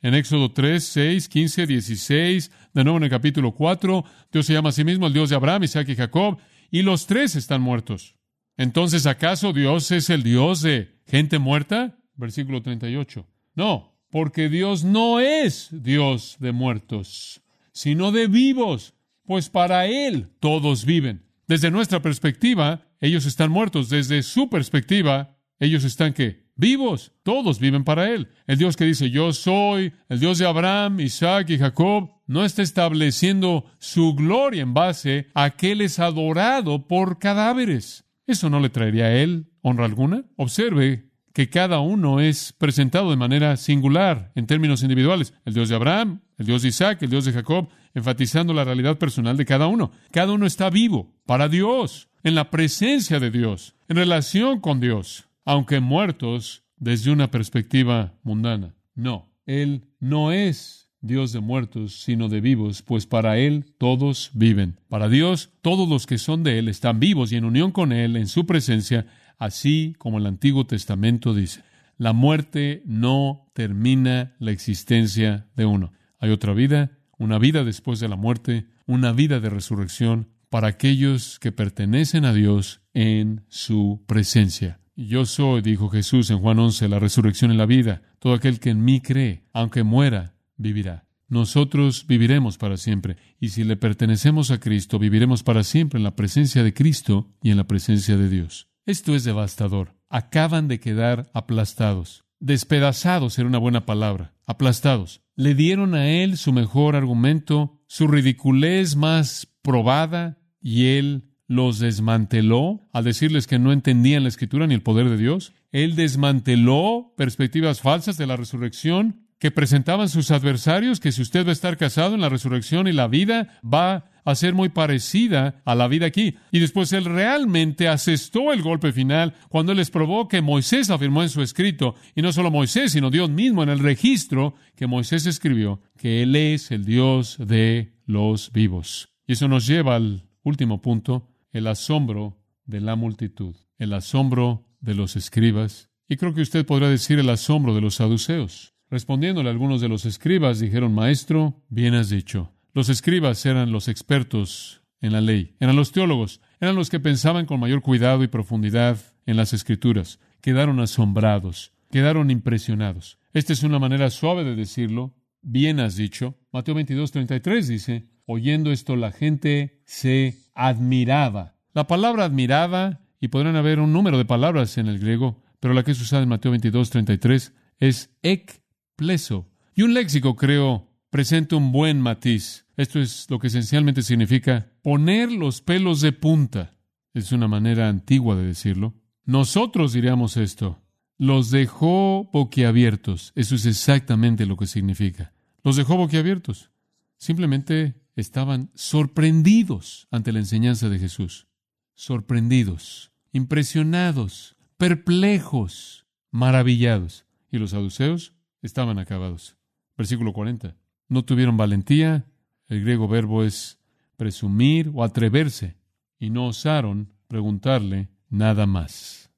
En 0.00 0.14
Éxodo 0.14 0.52
3, 0.52 0.82
6, 0.84 1.28
15, 1.28 1.66
16, 1.66 2.50
de 2.72 2.84
nuevo 2.84 2.98
en 2.98 3.04
el 3.04 3.10
capítulo 3.10 3.52
4, 3.52 4.04
Dios 4.30 4.46
se 4.46 4.52
llama 4.52 4.68
a 4.68 4.72
sí 4.72 4.84
mismo 4.84 5.06
el 5.06 5.12
Dios 5.12 5.30
de 5.30 5.36
Abraham, 5.36 5.64
Isaac 5.64 5.88
y 5.88 5.96
Jacob, 5.96 6.38
y 6.70 6.82
los 6.82 7.06
tres 7.06 7.34
están 7.34 7.62
muertos. 7.62 8.14
Entonces, 8.56 9.06
¿acaso 9.06 9.52
Dios 9.52 9.90
es 9.90 10.10
el 10.10 10.22
Dios 10.22 10.62
de 10.62 11.00
gente 11.06 11.38
muerta? 11.38 11.98
Versículo 12.14 12.62
38. 12.62 13.26
No, 13.54 13.96
porque 14.10 14.48
Dios 14.48 14.84
no 14.84 15.20
es 15.20 15.68
Dios 15.70 16.36
de 16.38 16.52
muertos, 16.52 17.40
sino 17.72 18.12
de 18.12 18.26
vivos, 18.26 18.94
pues 19.24 19.48
para 19.48 19.86
Él 19.86 20.28
todos 20.40 20.84
viven. 20.84 21.24
Desde 21.46 21.70
nuestra 21.70 22.02
perspectiva, 22.02 22.87
ellos 23.00 23.26
están 23.26 23.50
muertos. 23.50 23.88
Desde 23.88 24.22
su 24.22 24.48
perspectiva, 24.48 25.38
ellos 25.58 25.84
están 25.84 26.12
que 26.12 26.48
vivos. 26.56 27.12
Todos 27.22 27.58
viven 27.58 27.84
para 27.84 28.10
Él. 28.10 28.28
El 28.46 28.58
Dios 28.58 28.76
que 28.76 28.84
dice 28.84 29.10
yo 29.10 29.32
soy, 29.32 29.92
el 30.08 30.20
Dios 30.20 30.38
de 30.38 30.46
Abraham, 30.46 31.00
Isaac 31.00 31.50
y 31.50 31.58
Jacob, 31.58 32.10
no 32.26 32.44
está 32.44 32.62
estableciendo 32.62 33.64
su 33.78 34.14
gloria 34.14 34.62
en 34.62 34.74
base 34.74 35.28
a 35.34 35.50
que 35.50 35.72
Él 35.72 35.80
es 35.80 35.98
adorado 35.98 36.86
por 36.86 37.18
cadáveres. 37.18 38.04
¿Eso 38.26 38.50
no 38.50 38.60
le 38.60 38.68
traería 38.68 39.06
a 39.06 39.14
Él 39.14 39.50
honra 39.62 39.86
alguna? 39.86 40.24
Observe 40.36 41.07
que 41.32 41.50
cada 41.50 41.80
uno 41.80 42.20
es 42.20 42.52
presentado 42.52 43.10
de 43.10 43.16
manera 43.16 43.56
singular 43.56 44.32
en 44.34 44.46
términos 44.46 44.82
individuales. 44.82 45.34
El 45.44 45.54
Dios 45.54 45.68
de 45.68 45.76
Abraham, 45.76 46.20
el 46.36 46.46
Dios 46.46 46.62
de 46.62 46.68
Isaac, 46.68 47.02
el 47.02 47.10
Dios 47.10 47.24
de 47.24 47.32
Jacob, 47.32 47.68
enfatizando 47.94 48.54
la 48.54 48.64
realidad 48.64 48.98
personal 48.98 49.36
de 49.36 49.44
cada 49.44 49.66
uno. 49.66 49.92
Cada 50.10 50.32
uno 50.32 50.46
está 50.46 50.70
vivo 50.70 51.14
para 51.26 51.48
Dios, 51.48 52.08
en 52.22 52.34
la 52.34 52.50
presencia 52.50 53.20
de 53.20 53.30
Dios, 53.30 53.74
en 53.88 53.96
relación 53.96 54.60
con 54.60 54.80
Dios 54.80 55.28
aunque 55.48 55.80
muertos 55.80 56.62
desde 56.76 57.10
una 57.10 57.30
perspectiva 57.30 58.12
mundana. 58.22 58.74
No, 58.94 59.32
Él 59.46 59.86
no 59.98 60.30
es 60.30 60.90
Dios 61.00 61.32
de 61.32 61.40
muertos, 61.40 62.02
sino 62.02 62.28
de 62.28 62.42
vivos, 62.42 62.82
pues 62.82 63.06
para 63.06 63.38
Él 63.38 63.64
todos 63.78 64.30
viven. 64.34 64.78
Para 64.90 65.08
Dios, 65.08 65.48
todos 65.62 65.88
los 65.88 66.06
que 66.06 66.18
son 66.18 66.42
de 66.42 66.58
Él 66.58 66.68
están 66.68 67.00
vivos 67.00 67.32
y 67.32 67.36
en 67.36 67.46
unión 67.46 67.72
con 67.72 67.92
Él, 67.92 68.16
en 68.16 68.28
su 68.28 68.44
presencia, 68.44 69.06
así 69.38 69.94
como 69.98 70.18
el 70.18 70.26
Antiguo 70.26 70.66
Testamento 70.66 71.34
dice. 71.34 71.62
La 71.96 72.12
muerte 72.12 72.82
no 72.84 73.50
termina 73.54 74.36
la 74.38 74.52
existencia 74.52 75.46
de 75.56 75.66
uno. 75.66 75.92
Hay 76.18 76.30
otra 76.30 76.52
vida, 76.52 76.98
una 77.18 77.38
vida 77.38 77.64
después 77.64 78.00
de 78.00 78.08
la 78.08 78.16
muerte, 78.16 78.66
una 78.86 79.12
vida 79.12 79.40
de 79.40 79.50
resurrección 79.50 80.28
para 80.50 80.68
aquellos 80.68 81.38
que 81.38 81.52
pertenecen 81.52 82.24
a 82.24 82.32
Dios 82.32 82.80
en 82.94 83.44
su 83.48 84.04
presencia. 84.06 84.80
Yo 84.96 85.26
soy, 85.26 85.60
dijo 85.62 85.88
Jesús 85.88 86.30
en 86.30 86.38
Juan 86.38 86.58
11, 86.58 86.88
la 86.88 86.98
resurrección 86.98 87.52
y 87.52 87.56
la 87.56 87.66
vida. 87.66 88.02
Todo 88.18 88.32
aquel 88.34 88.58
que 88.58 88.70
en 88.70 88.84
mí 88.84 89.00
cree, 89.00 89.44
aunque 89.52 89.84
muera, 89.84 90.34
vivirá. 90.56 91.04
Nosotros 91.28 92.06
viviremos 92.08 92.58
para 92.58 92.76
siempre. 92.76 93.16
Y 93.38 93.50
si 93.50 93.62
le 93.62 93.76
pertenecemos 93.76 94.50
a 94.50 94.58
Cristo, 94.58 94.98
viviremos 94.98 95.42
para 95.42 95.62
siempre 95.62 95.98
en 95.98 96.04
la 96.04 96.16
presencia 96.16 96.64
de 96.64 96.72
Cristo 96.74 97.30
y 97.42 97.50
en 97.50 97.58
la 97.58 97.64
presencia 97.64 98.16
de 98.16 98.28
Dios. 98.28 98.68
Esto 98.88 99.14
es 99.14 99.22
devastador. 99.22 99.94
Acaban 100.08 100.66
de 100.66 100.80
quedar 100.80 101.28
aplastados. 101.34 102.24
Despedazados 102.40 103.38
era 103.38 103.46
una 103.46 103.58
buena 103.58 103.84
palabra. 103.84 104.32
Aplastados. 104.46 105.20
Le 105.36 105.54
dieron 105.54 105.94
a 105.94 106.08
él 106.08 106.38
su 106.38 106.54
mejor 106.54 106.96
argumento, 106.96 107.82
su 107.86 108.08
ridiculez 108.08 108.96
más 108.96 109.46
probada, 109.60 110.38
y 110.62 110.86
él 110.96 111.34
los 111.46 111.80
desmanteló 111.80 112.88
al 112.90 113.04
decirles 113.04 113.46
que 113.46 113.58
no 113.58 113.72
entendían 113.72 114.22
la 114.22 114.30
escritura 114.30 114.66
ni 114.66 114.72
el 114.72 114.82
poder 114.82 115.10
de 115.10 115.18
Dios. 115.18 115.52
Él 115.70 115.94
desmanteló 115.94 117.12
perspectivas 117.14 117.82
falsas 117.82 118.16
de 118.16 118.26
la 118.26 118.36
resurrección 118.36 119.28
que 119.38 119.50
presentaban 119.50 120.08
sus 120.08 120.30
adversarios, 120.30 120.98
que 120.98 121.12
si 121.12 121.20
usted 121.20 121.44
va 121.44 121.50
a 121.50 121.52
estar 121.52 121.76
casado 121.76 122.14
en 122.14 122.22
la 122.22 122.30
resurrección 122.30 122.88
y 122.88 122.92
la 122.92 123.06
vida 123.06 123.60
va 123.62 124.10
a 124.30 124.34
ser 124.34 124.54
muy 124.54 124.68
parecida 124.68 125.62
a 125.64 125.74
la 125.74 125.88
vida 125.88 126.06
aquí. 126.06 126.36
Y 126.52 126.58
después 126.58 126.92
él 126.92 127.04
realmente 127.06 127.88
asestó 127.88 128.52
el 128.52 128.62
golpe 128.62 128.92
final 128.92 129.34
cuando 129.48 129.72
él 129.72 129.78
les 129.78 129.90
probó 129.90 130.28
que 130.28 130.42
Moisés 130.42 130.90
afirmó 130.90 131.22
en 131.22 131.30
su 131.30 131.40
escrito, 131.40 131.94
y 132.14 132.22
no 132.22 132.32
solo 132.32 132.50
Moisés, 132.50 132.92
sino 132.92 133.10
Dios 133.10 133.30
mismo 133.30 133.62
en 133.62 133.70
el 133.70 133.78
registro 133.78 134.54
que 134.76 134.86
Moisés 134.86 135.24
escribió, 135.26 135.80
que 135.96 136.22
él 136.22 136.36
es 136.36 136.70
el 136.70 136.84
Dios 136.84 137.36
de 137.38 137.94
los 138.04 138.52
vivos. 138.52 139.08
Y 139.26 139.32
eso 139.32 139.48
nos 139.48 139.66
lleva 139.66 139.96
al 139.96 140.28
último 140.42 140.82
punto, 140.82 141.28
el 141.50 141.66
asombro 141.66 142.38
de 142.66 142.80
la 142.80 142.96
multitud, 142.96 143.56
el 143.78 143.94
asombro 143.94 144.66
de 144.80 144.94
los 144.94 145.16
escribas, 145.16 145.88
y 146.08 146.16
creo 146.16 146.34
que 146.34 146.42
usted 146.42 146.66
podrá 146.66 146.88
decir 146.88 147.18
el 147.18 147.30
asombro 147.30 147.74
de 147.74 147.80
los 147.80 147.96
saduceos. 147.96 148.74
Respondiéndole 148.90 149.50
algunos 149.50 149.80
de 149.80 149.88
los 149.88 150.06
escribas, 150.06 150.60
dijeron, 150.60 150.94
Maestro, 150.94 151.62
bien 151.68 151.94
has 151.94 152.08
dicho. 152.08 152.52
Los 152.72 152.88
escribas 152.88 153.44
eran 153.46 153.72
los 153.72 153.88
expertos 153.88 154.82
en 155.00 155.12
la 155.12 155.20
ley, 155.20 155.56
eran 155.60 155.76
los 155.76 155.92
teólogos, 155.92 156.40
eran 156.60 156.74
los 156.74 156.90
que 156.90 157.00
pensaban 157.00 157.46
con 157.46 157.60
mayor 157.60 157.82
cuidado 157.82 158.22
y 158.22 158.28
profundidad 158.28 158.98
en 159.26 159.36
las 159.36 159.52
escrituras. 159.52 160.18
Quedaron 160.40 160.80
asombrados, 160.80 161.72
quedaron 161.90 162.30
impresionados. 162.30 163.18
Esta 163.32 163.52
es 163.52 163.62
una 163.62 163.78
manera 163.78 164.10
suave 164.10 164.44
de 164.44 164.56
decirlo. 164.56 165.14
Bien 165.42 165.80
has 165.80 165.96
dicho. 165.96 166.36
Mateo 166.52 166.74
22, 166.74 167.12
33 167.12 167.68
dice, 167.68 168.08
oyendo 168.26 168.72
esto 168.72 168.96
la 168.96 169.12
gente 169.12 169.82
se 169.84 170.36
admiraba. 170.54 171.54
La 171.74 171.86
palabra 171.86 172.24
admiraba, 172.24 173.00
y 173.20 173.28
podrán 173.28 173.56
haber 173.56 173.80
un 173.80 173.92
número 173.92 174.18
de 174.18 174.24
palabras 174.24 174.78
en 174.78 174.86
el 174.86 174.98
griego, 174.98 175.42
pero 175.60 175.74
la 175.74 175.82
que 175.82 175.92
es 175.92 176.00
usada 176.00 176.22
en 176.22 176.28
Mateo 176.28 176.52
22, 176.52 176.90
33 176.90 177.52
es 177.78 178.10
ekpleso. 178.22 179.48
Y 179.74 179.82
un 179.82 179.94
léxico, 179.94 180.36
creo, 180.36 180.87
presenta 181.10 181.56
un 181.56 181.72
buen 181.72 182.00
matiz. 182.00 182.66
Esto 182.76 183.00
es 183.00 183.26
lo 183.28 183.38
que 183.38 183.48
esencialmente 183.48 184.02
significa 184.02 184.70
poner 184.82 185.30
los 185.32 185.60
pelos 185.60 186.00
de 186.00 186.12
punta. 186.12 186.76
Es 187.14 187.32
una 187.32 187.48
manera 187.48 187.88
antigua 187.88 188.36
de 188.36 188.46
decirlo. 188.46 188.94
Nosotros 189.24 189.92
diríamos 189.92 190.36
esto. 190.36 190.82
Los 191.16 191.50
dejó 191.50 192.30
boquiabiertos. 192.32 193.32
Eso 193.34 193.56
es 193.56 193.66
exactamente 193.66 194.46
lo 194.46 194.56
que 194.56 194.66
significa. 194.66 195.32
Los 195.64 195.76
dejó 195.76 195.96
boquiabiertos. 195.96 196.70
Simplemente 197.16 198.00
estaban 198.14 198.70
sorprendidos 198.74 200.06
ante 200.10 200.32
la 200.32 200.38
enseñanza 200.38 200.88
de 200.88 200.98
Jesús, 200.98 201.48
sorprendidos, 201.94 203.12
impresionados, 203.32 204.56
perplejos, 204.76 206.06
maravillados. 206.30 207.26
Y 207.50 207.58
los 207.58 207.70
saduceos 207.70 208.34
estaban 208.62 208.98
acabados. 208.98 209.56
Versículo 209.96 210.32
40. 210.32 210.76
No 211.08 211.24
tuvieron 211.24 211.56
valentía, 211.56 212.26
el 212.66 212.82
griego 212.82 213.08
verbo 213.08 213.44
es 213.44 213.78
presumir 214.16 214.90
o 214.94 215.04
atreverse, 215.04 215.76
y 216.18 216.30
no 216.30 216.48
osaron 216.48 217.12
preguntarle 217.28 218.08
nada 218.28 218.66
más. 218.66 219.30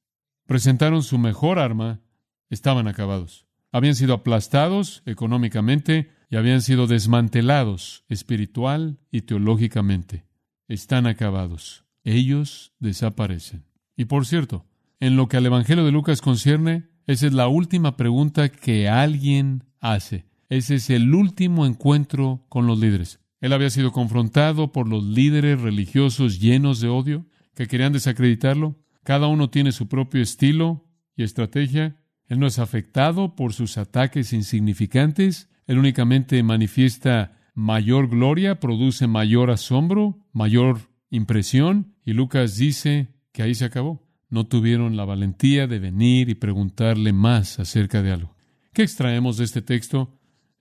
Presentaron 0.47 1.03
su 1.03 1.19
mejor 1.19 1.59
arma, 1.59 2.01
estaban 2.49 2.89
acabados. 2.89 3.47
Habían 3.73 3.95
sido 3.95 4.15
aplastados 4.15 5.03
económicamente, 5.07 6.11
y 6.31 6.37
habían 6.37 6.63
sido 6.63 6.87
desmantelados 6.87 8.05
espiritual 8.09 8.99
y 9.11 9.23
teológicamente. 9.23 10.27
Están 10.69 11.07
acabados. 11.07 11.85
Ellos 12.05 12.73
desaparecen. 12.79 13.65
Y 13.97 14.05
por 14.05 14.25
cierto, 14.27 14.65
en 15.01 15.17
lo 15.17 15.29
que 15.29 15.37
al 15.37 15.47
Evangelio 15.47 15.85
de 15.85 15.91
Lucas 15.91 16.21
concierne, 16.21 16.89
esa 17.07 17.27
es 17.27 17.33
la 17.33 17.49
última 17.49 17.97
pregunta 17.97 18.49
que 18.49 18.89
alguien 18.89 19.65
hace. 19.81 20.30
Ese 20.51 20.75
es 20.75 20.91
el 20.91 21.15
último 21.15 21.65
encuentro 21.65 22.45
con 22.49 22.67
los 22.67 22.79
líderes. 22.79 23.21
Él 23.41 23.53
había 23.53 23.71
sido 23.71 23.93
confrontado 23.93 24.73
por 24.73 24.89
los 24.89 25.05
líderes 25.05 25.61
religiosos 25.61 26.41
llenos 26.41 26.81
de 26.81 26.89
odio 26.89 27.25
que 27.55 27.69
querían 27.69 27.93
desacreditarlo. 27.93 28.77
Cada 29.05 29.29
uno 29.29 29.49
tiene 29.49 29.71
su 29.71 29.89
propio 29.89 30.21
estilo 30.21 30.85
y 31.17 31.23
estrategia. 31.23 32.03
Él 32.27 32.41
no 32.41 32.49
es 32.49 32.59
afectado 32.59 33.37
por 33.37 33.53
sus 33.53 33.79
ataques 33.79 34.33
insignificantes. 34.33 35.49
Él 35.69 35.79
únicamente 35.79 36.43
manifiesta 36.43 37.39
mayor 37.55 38.09
gloria, 38.09 38.59
produce 38.59 39.07
mayor 39.07 39.53
asombro, 39.53 40.27
mayor 40.33 40.91
impresión, 41.11 41.95
y 42.05 42.13
Lucas 42.13 42.57
dice 42.57 43.15
que 43.33 43.45
ahí 43.45 43.55
se 43.55 43.67
acabó. 43.67 44.05
No 44.29 44.47
tuvieron 44.47 44.97
la 44.97 45.05
valentía 45.05 45.69
de 45.69 45.79
venir 45.79 46.29
y 46.29 46.35
preguntarle 46.35 47.13
más 47.13 47.61
acerca 47.61 48.03
de 48.03 48.13
algo. 48.13 48.37
¿Qué 48.73 48.83
extraemos 48.83 49.37
de 49.37 49.45
este 49.45 49.63
texto? 49.63 50.20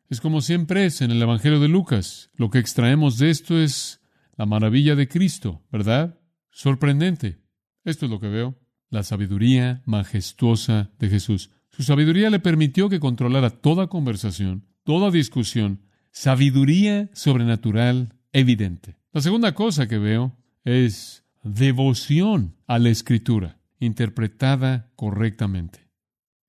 Es 0.10 0.22
como 0.22 0.42
siempre 0.42 0.86
es 0.86 1.02
en 1.02 1.12
el 1.12 1.22
Evangelio 1.22 1.60
de 1.60 1.68
Lucas. 1.68 2.32
Lo 2.34 2.50
que 2.50 2.58
extraemos 2.58 3.20
de 3.20 3.30
esto 3.30 3.60
es 3.60 4.02
la 4.38 4.48
maravilla 4.48 4.96
de 4.96 5.08
Cristo, 5.08 5.62
¿verdad? 5.72 6.20
Sorprendente. 6.50 7.44
Esto 7.84 8.06
es 8.06 8.12
lo 8.12 8.20
que 8.20 8.28
veo. 8.28 8.60
La 8.90 9.04
sabiduría 9.04 9.84
majestuosa 9.86 10.90
de 10.98 11.10
Jesús. 11.10 11.52
Su 11.70 11.84
sabiduría 11.84 12.32
le 12.32 12.40
permitió 12.40 12.90
que 12.90 13.00
controlara 13.00 13.52
toda 13.52 13.86
conversación, 13.86 14.66
toda 14.84 15.12
discusión, 15.12 15.84
sabiduría 16.12 17.12
sobrenatural 17.14 18.16
evidente. 18.34 18.98
La 19.14 19.22
segunda 19.22 19.54
cosa 19.54 19.88
que 19.88 20.00
veo 20.00 20.36
es 20.64 21.24
devoción 21.44 22.56
a 22.66 22.80
la 22.80 22.90
escritura. 22.90 23.58
interpretada 23.82 24.92
correctamente. 24.98 25.88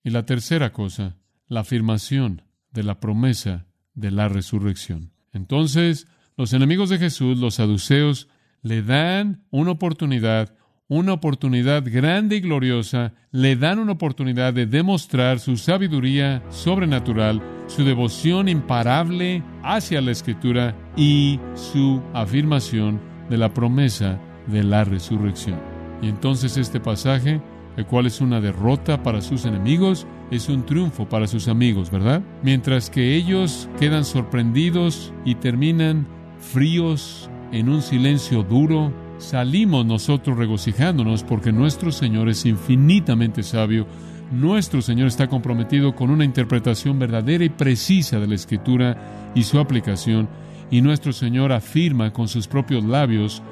Y 0.03 0.11
la 0.11 0.27
tercera 0.27 0.73
cosa, 0.73 1.17
la 1.47 1.61
afirmación 1.61 2.43
de 2.73 2.83
la 2.83 3.01
promesa 3.01 3.67
de 3.95 4.11
la 4.11 4.29
resurrección. 4.29 5.13
Entonces, 5.33 6.07
los 6.37 6.53
enemigos 6.53 6.89
de 6.91 6.99
Jesús, 6.99 7.39
los 7.39 7.57
saduceos, 7.57 8.29
le 8.63 8.83
dan 8.83 9.45
una 9.51 9.73
oportunidad, 9.73 10.55
una 10.89 11.13
oportunidad 11.13 11.85
grande 11.85 12.37
y 12.37 12.41
gloriosa, 12.41 13.15
le 13.31 13.57
dan 13.57 13.79
una 13.79 13.93
oportunidad 13.93 14.53
de 14.53 14.67
demostrar 14.67 15.39
su 15.39 15.57
sabiduría 15.57 16.43
sobrenatural, 16.51 17.43
su 17.67 17.85
devoción 17.85 18.49
imparable 18.49 19.43
hacia 19.63 20.01
la 20.01 20.11
Escritura 20.11 20.77
y 20.97 21.39
su 21.55 22.03
afirmación 22.13 23.01
de 23.29 23.39
la 23.39 23.55
promesa 23.55 24.19
de 24.47 24.65
la 24.65 24.85
resurrección. 24.85 25.61
Y 26.03 26.09
entonces 26.09 26.57
este 26.57 26.81
pasaje, 26.81 27.41
el 27.77 27.87
cual 27.87 28.07
es 28.07 28.21
una 28.21 28.41
derrota 28.41 29.03
para 29.03 29.21
sus 29.21 29.45
enemigos, 29.45 30.07
es 30.31 30.49
un 30.49 30.65
triunfo 30.65 31.09
para 31.09 31.27
sus 31.27 31.49
amigos, 31.49 31.91
¿verdad? 31.91 32.23
Mientras 32.43 32.89
que 32.91 33.17
ellos 33.17 33.69
quedan 33.79 34.05
sorprendidos 34.05 35.13
y 35.25 35.35
terminan 35.37 36.07
fríos 36.39 37.29
en 37.53 37.69
un 37.69 37.83
silencio 37.83 38.43
duro, 38.43 38.93
salimos 39.19 39.85
nosotros 39.85 40.39
regocijándonos 40.39 41.25
porque 41.25 41.53
nuestro 41.53 41.91
Señor 41.91 42.29
es 42.29 42.47
infinitamente 42.47 43.43
sabio, 43.43 43.87
nuestro 44.31 44.81
Señor 44.81 45.09
está 45.09 45.29
comprometido 45.29 45.97
con 45.97 46.11
una 46.11 46.25
interpretación 46.25 46.99
verdadera 46.99 47.45
y 47.45 47.49
precisa 47.49 48.21
de 48.21 48.29
la 48.29 48.37
Escritura 48.37 49.33
y 49.35 49.43
su 49.43 49.59
aplicación, 49.59 50.29
y 50.71 50.81
nuestro 50.83 51.13
Señor 51.13 51.53
afirma 51.53 52.13
con 52.13 52.29
sus 52.29 52.47
propios 52.47 52.85
labios 52.85 53.43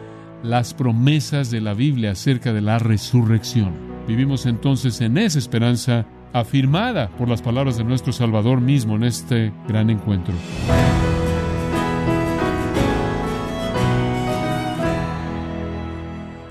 las 0.44 0.72
promesas 0.72 1.50
de 1.50 1.60
la 1.60 1.74
Biblia 1.74 2.12
acerca 2.12 2.52
de 2.52 2.60
la 2.60 2.78
resurrección. 2.78 3.72
Vivimos 4.06 4.46
entonces 4.46 5.00
en 5.00 5.18
esa 5.18 5.40
esperanza 5.40 6.06
afirmada 6.32 7.08
por 7.16 7.28
las 7.28 7.42
palabras 7.42 7.76
de 7.76 7.84
nuestro 7.84 8.12
Salvador 8.12 8.60
mismo 8.60 8.96
en 8.96 9.04
este 9.04 9.52
gran 9.66 9.90
encuentro. 9.90 10.34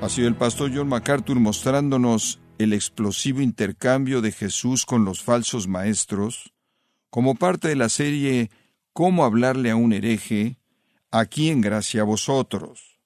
Ha 0.02 0.10
sido 0.10 0.28
el 0.28 0.36
pastor 0.36 0.72
John 0.74 0.88
MacArthur 0.88 1.40
mostrándonos 1.40 2.40
el 2.58 2.74
explosivo 2.74 3.42
intercambio 3.42 4.22
de 4.22 4.32
Jesús 4.32 4.86
con 4.86 5.06
los 5.06 5.22
falsos 5.22 5.68
maestros, 5.68 6.54
como 7.10 7.36
parte 7.36 7.68
de 7.68 7.76
la 7.76 7.90
serie 7.90 8.50
Cómo 8.94 9.26
hablarle 9.26 9.70
a 9.70 9.76
un 9.76 9.94
hereje, 9.94 10.58
aquí 11.12 11.50
en 11.50 11.62
Gracia 11.62 12.02
a 12.02 12.06
vosotros. 12.06 13.00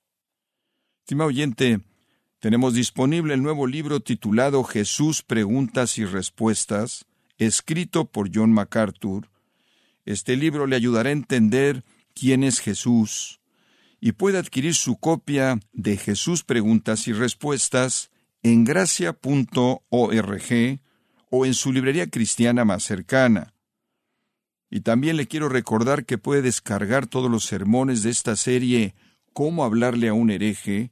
Estimado 1.00 1.30
oyente, 1.30 1.82
tenemos 2.42 2.74
disponible 2.74 3.36
el 3.36 3.44
nuevo 3.44 3.68
libro 3.68 4.00
titulado 4.00 4.64
Jesús 4.64 5.22
Preguntas 5.22 6.00
y 6.00 6.06
Respuestas, 6.06 7.06
escrito 7.38 8.06
por 8.06 8.32
John 8.34 8.52
MacArthur. 8.52 9.30
Este 10.06 10.36
libro 10.36 10.66
le 10.66 10.76
ayudará 10.76 11.10
a 11.10 11.14
entender 11.14 11.84
quién 12.16 12.44
es 12.44 12.60
Jesús, 12.60 13.42
y 14.00 14.14
puede 14.14 14.40
adquirir 14.40 14.74
su 14.74 14.98
copia 14.98 15.60
de 15.72 15.98
Jesús 15.98 16.44
Preguntas 16.44 17.08
y 17.08 17.14
Respuestas 17.14 18.10
en 18.42 18.64
gracia.org 18.64 19.80
o 21.30 21.46
en 21.46 21.54
su 21.54 21.72
librería 21.72 22.10
cristiana 22.10 22.66
más 22.66 22.82
cercana. 22.82 23.54
Y 24.72 24.82
también 24.82 25.16
le 25.16 25.28
quiero 25.28 25.48
recordar 25.48 26.06
que 26.06 26.18
puede 26.18 26.42
descargar 26.42 27.06
todos 27.06 27.30
los 27.30 27.44
sermones 27.46 28.02
de 28.02 28.10
esta 28.10 28.36
serie 28.36 28.96
Cómo 29.32 29.64
hablarle 29.64 30.08
a 30.10 30.14
un 30.14 30.32
hereje, 30.32 30.92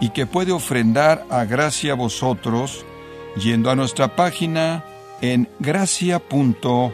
y 0.00 0.10
que 0.10 0.26
puede 0.26 0.52
ofrendar 0.52 1.24
a 1.30 1.44
gracia 1.44 1.94
vosotros 1.94 2.84
yendo 3.36 3.70
a 3.70 3.76
nuestra 3.76 4.16
página 4.16 4.84
en 5.20 5.48
gracia.org. 5.58 6.92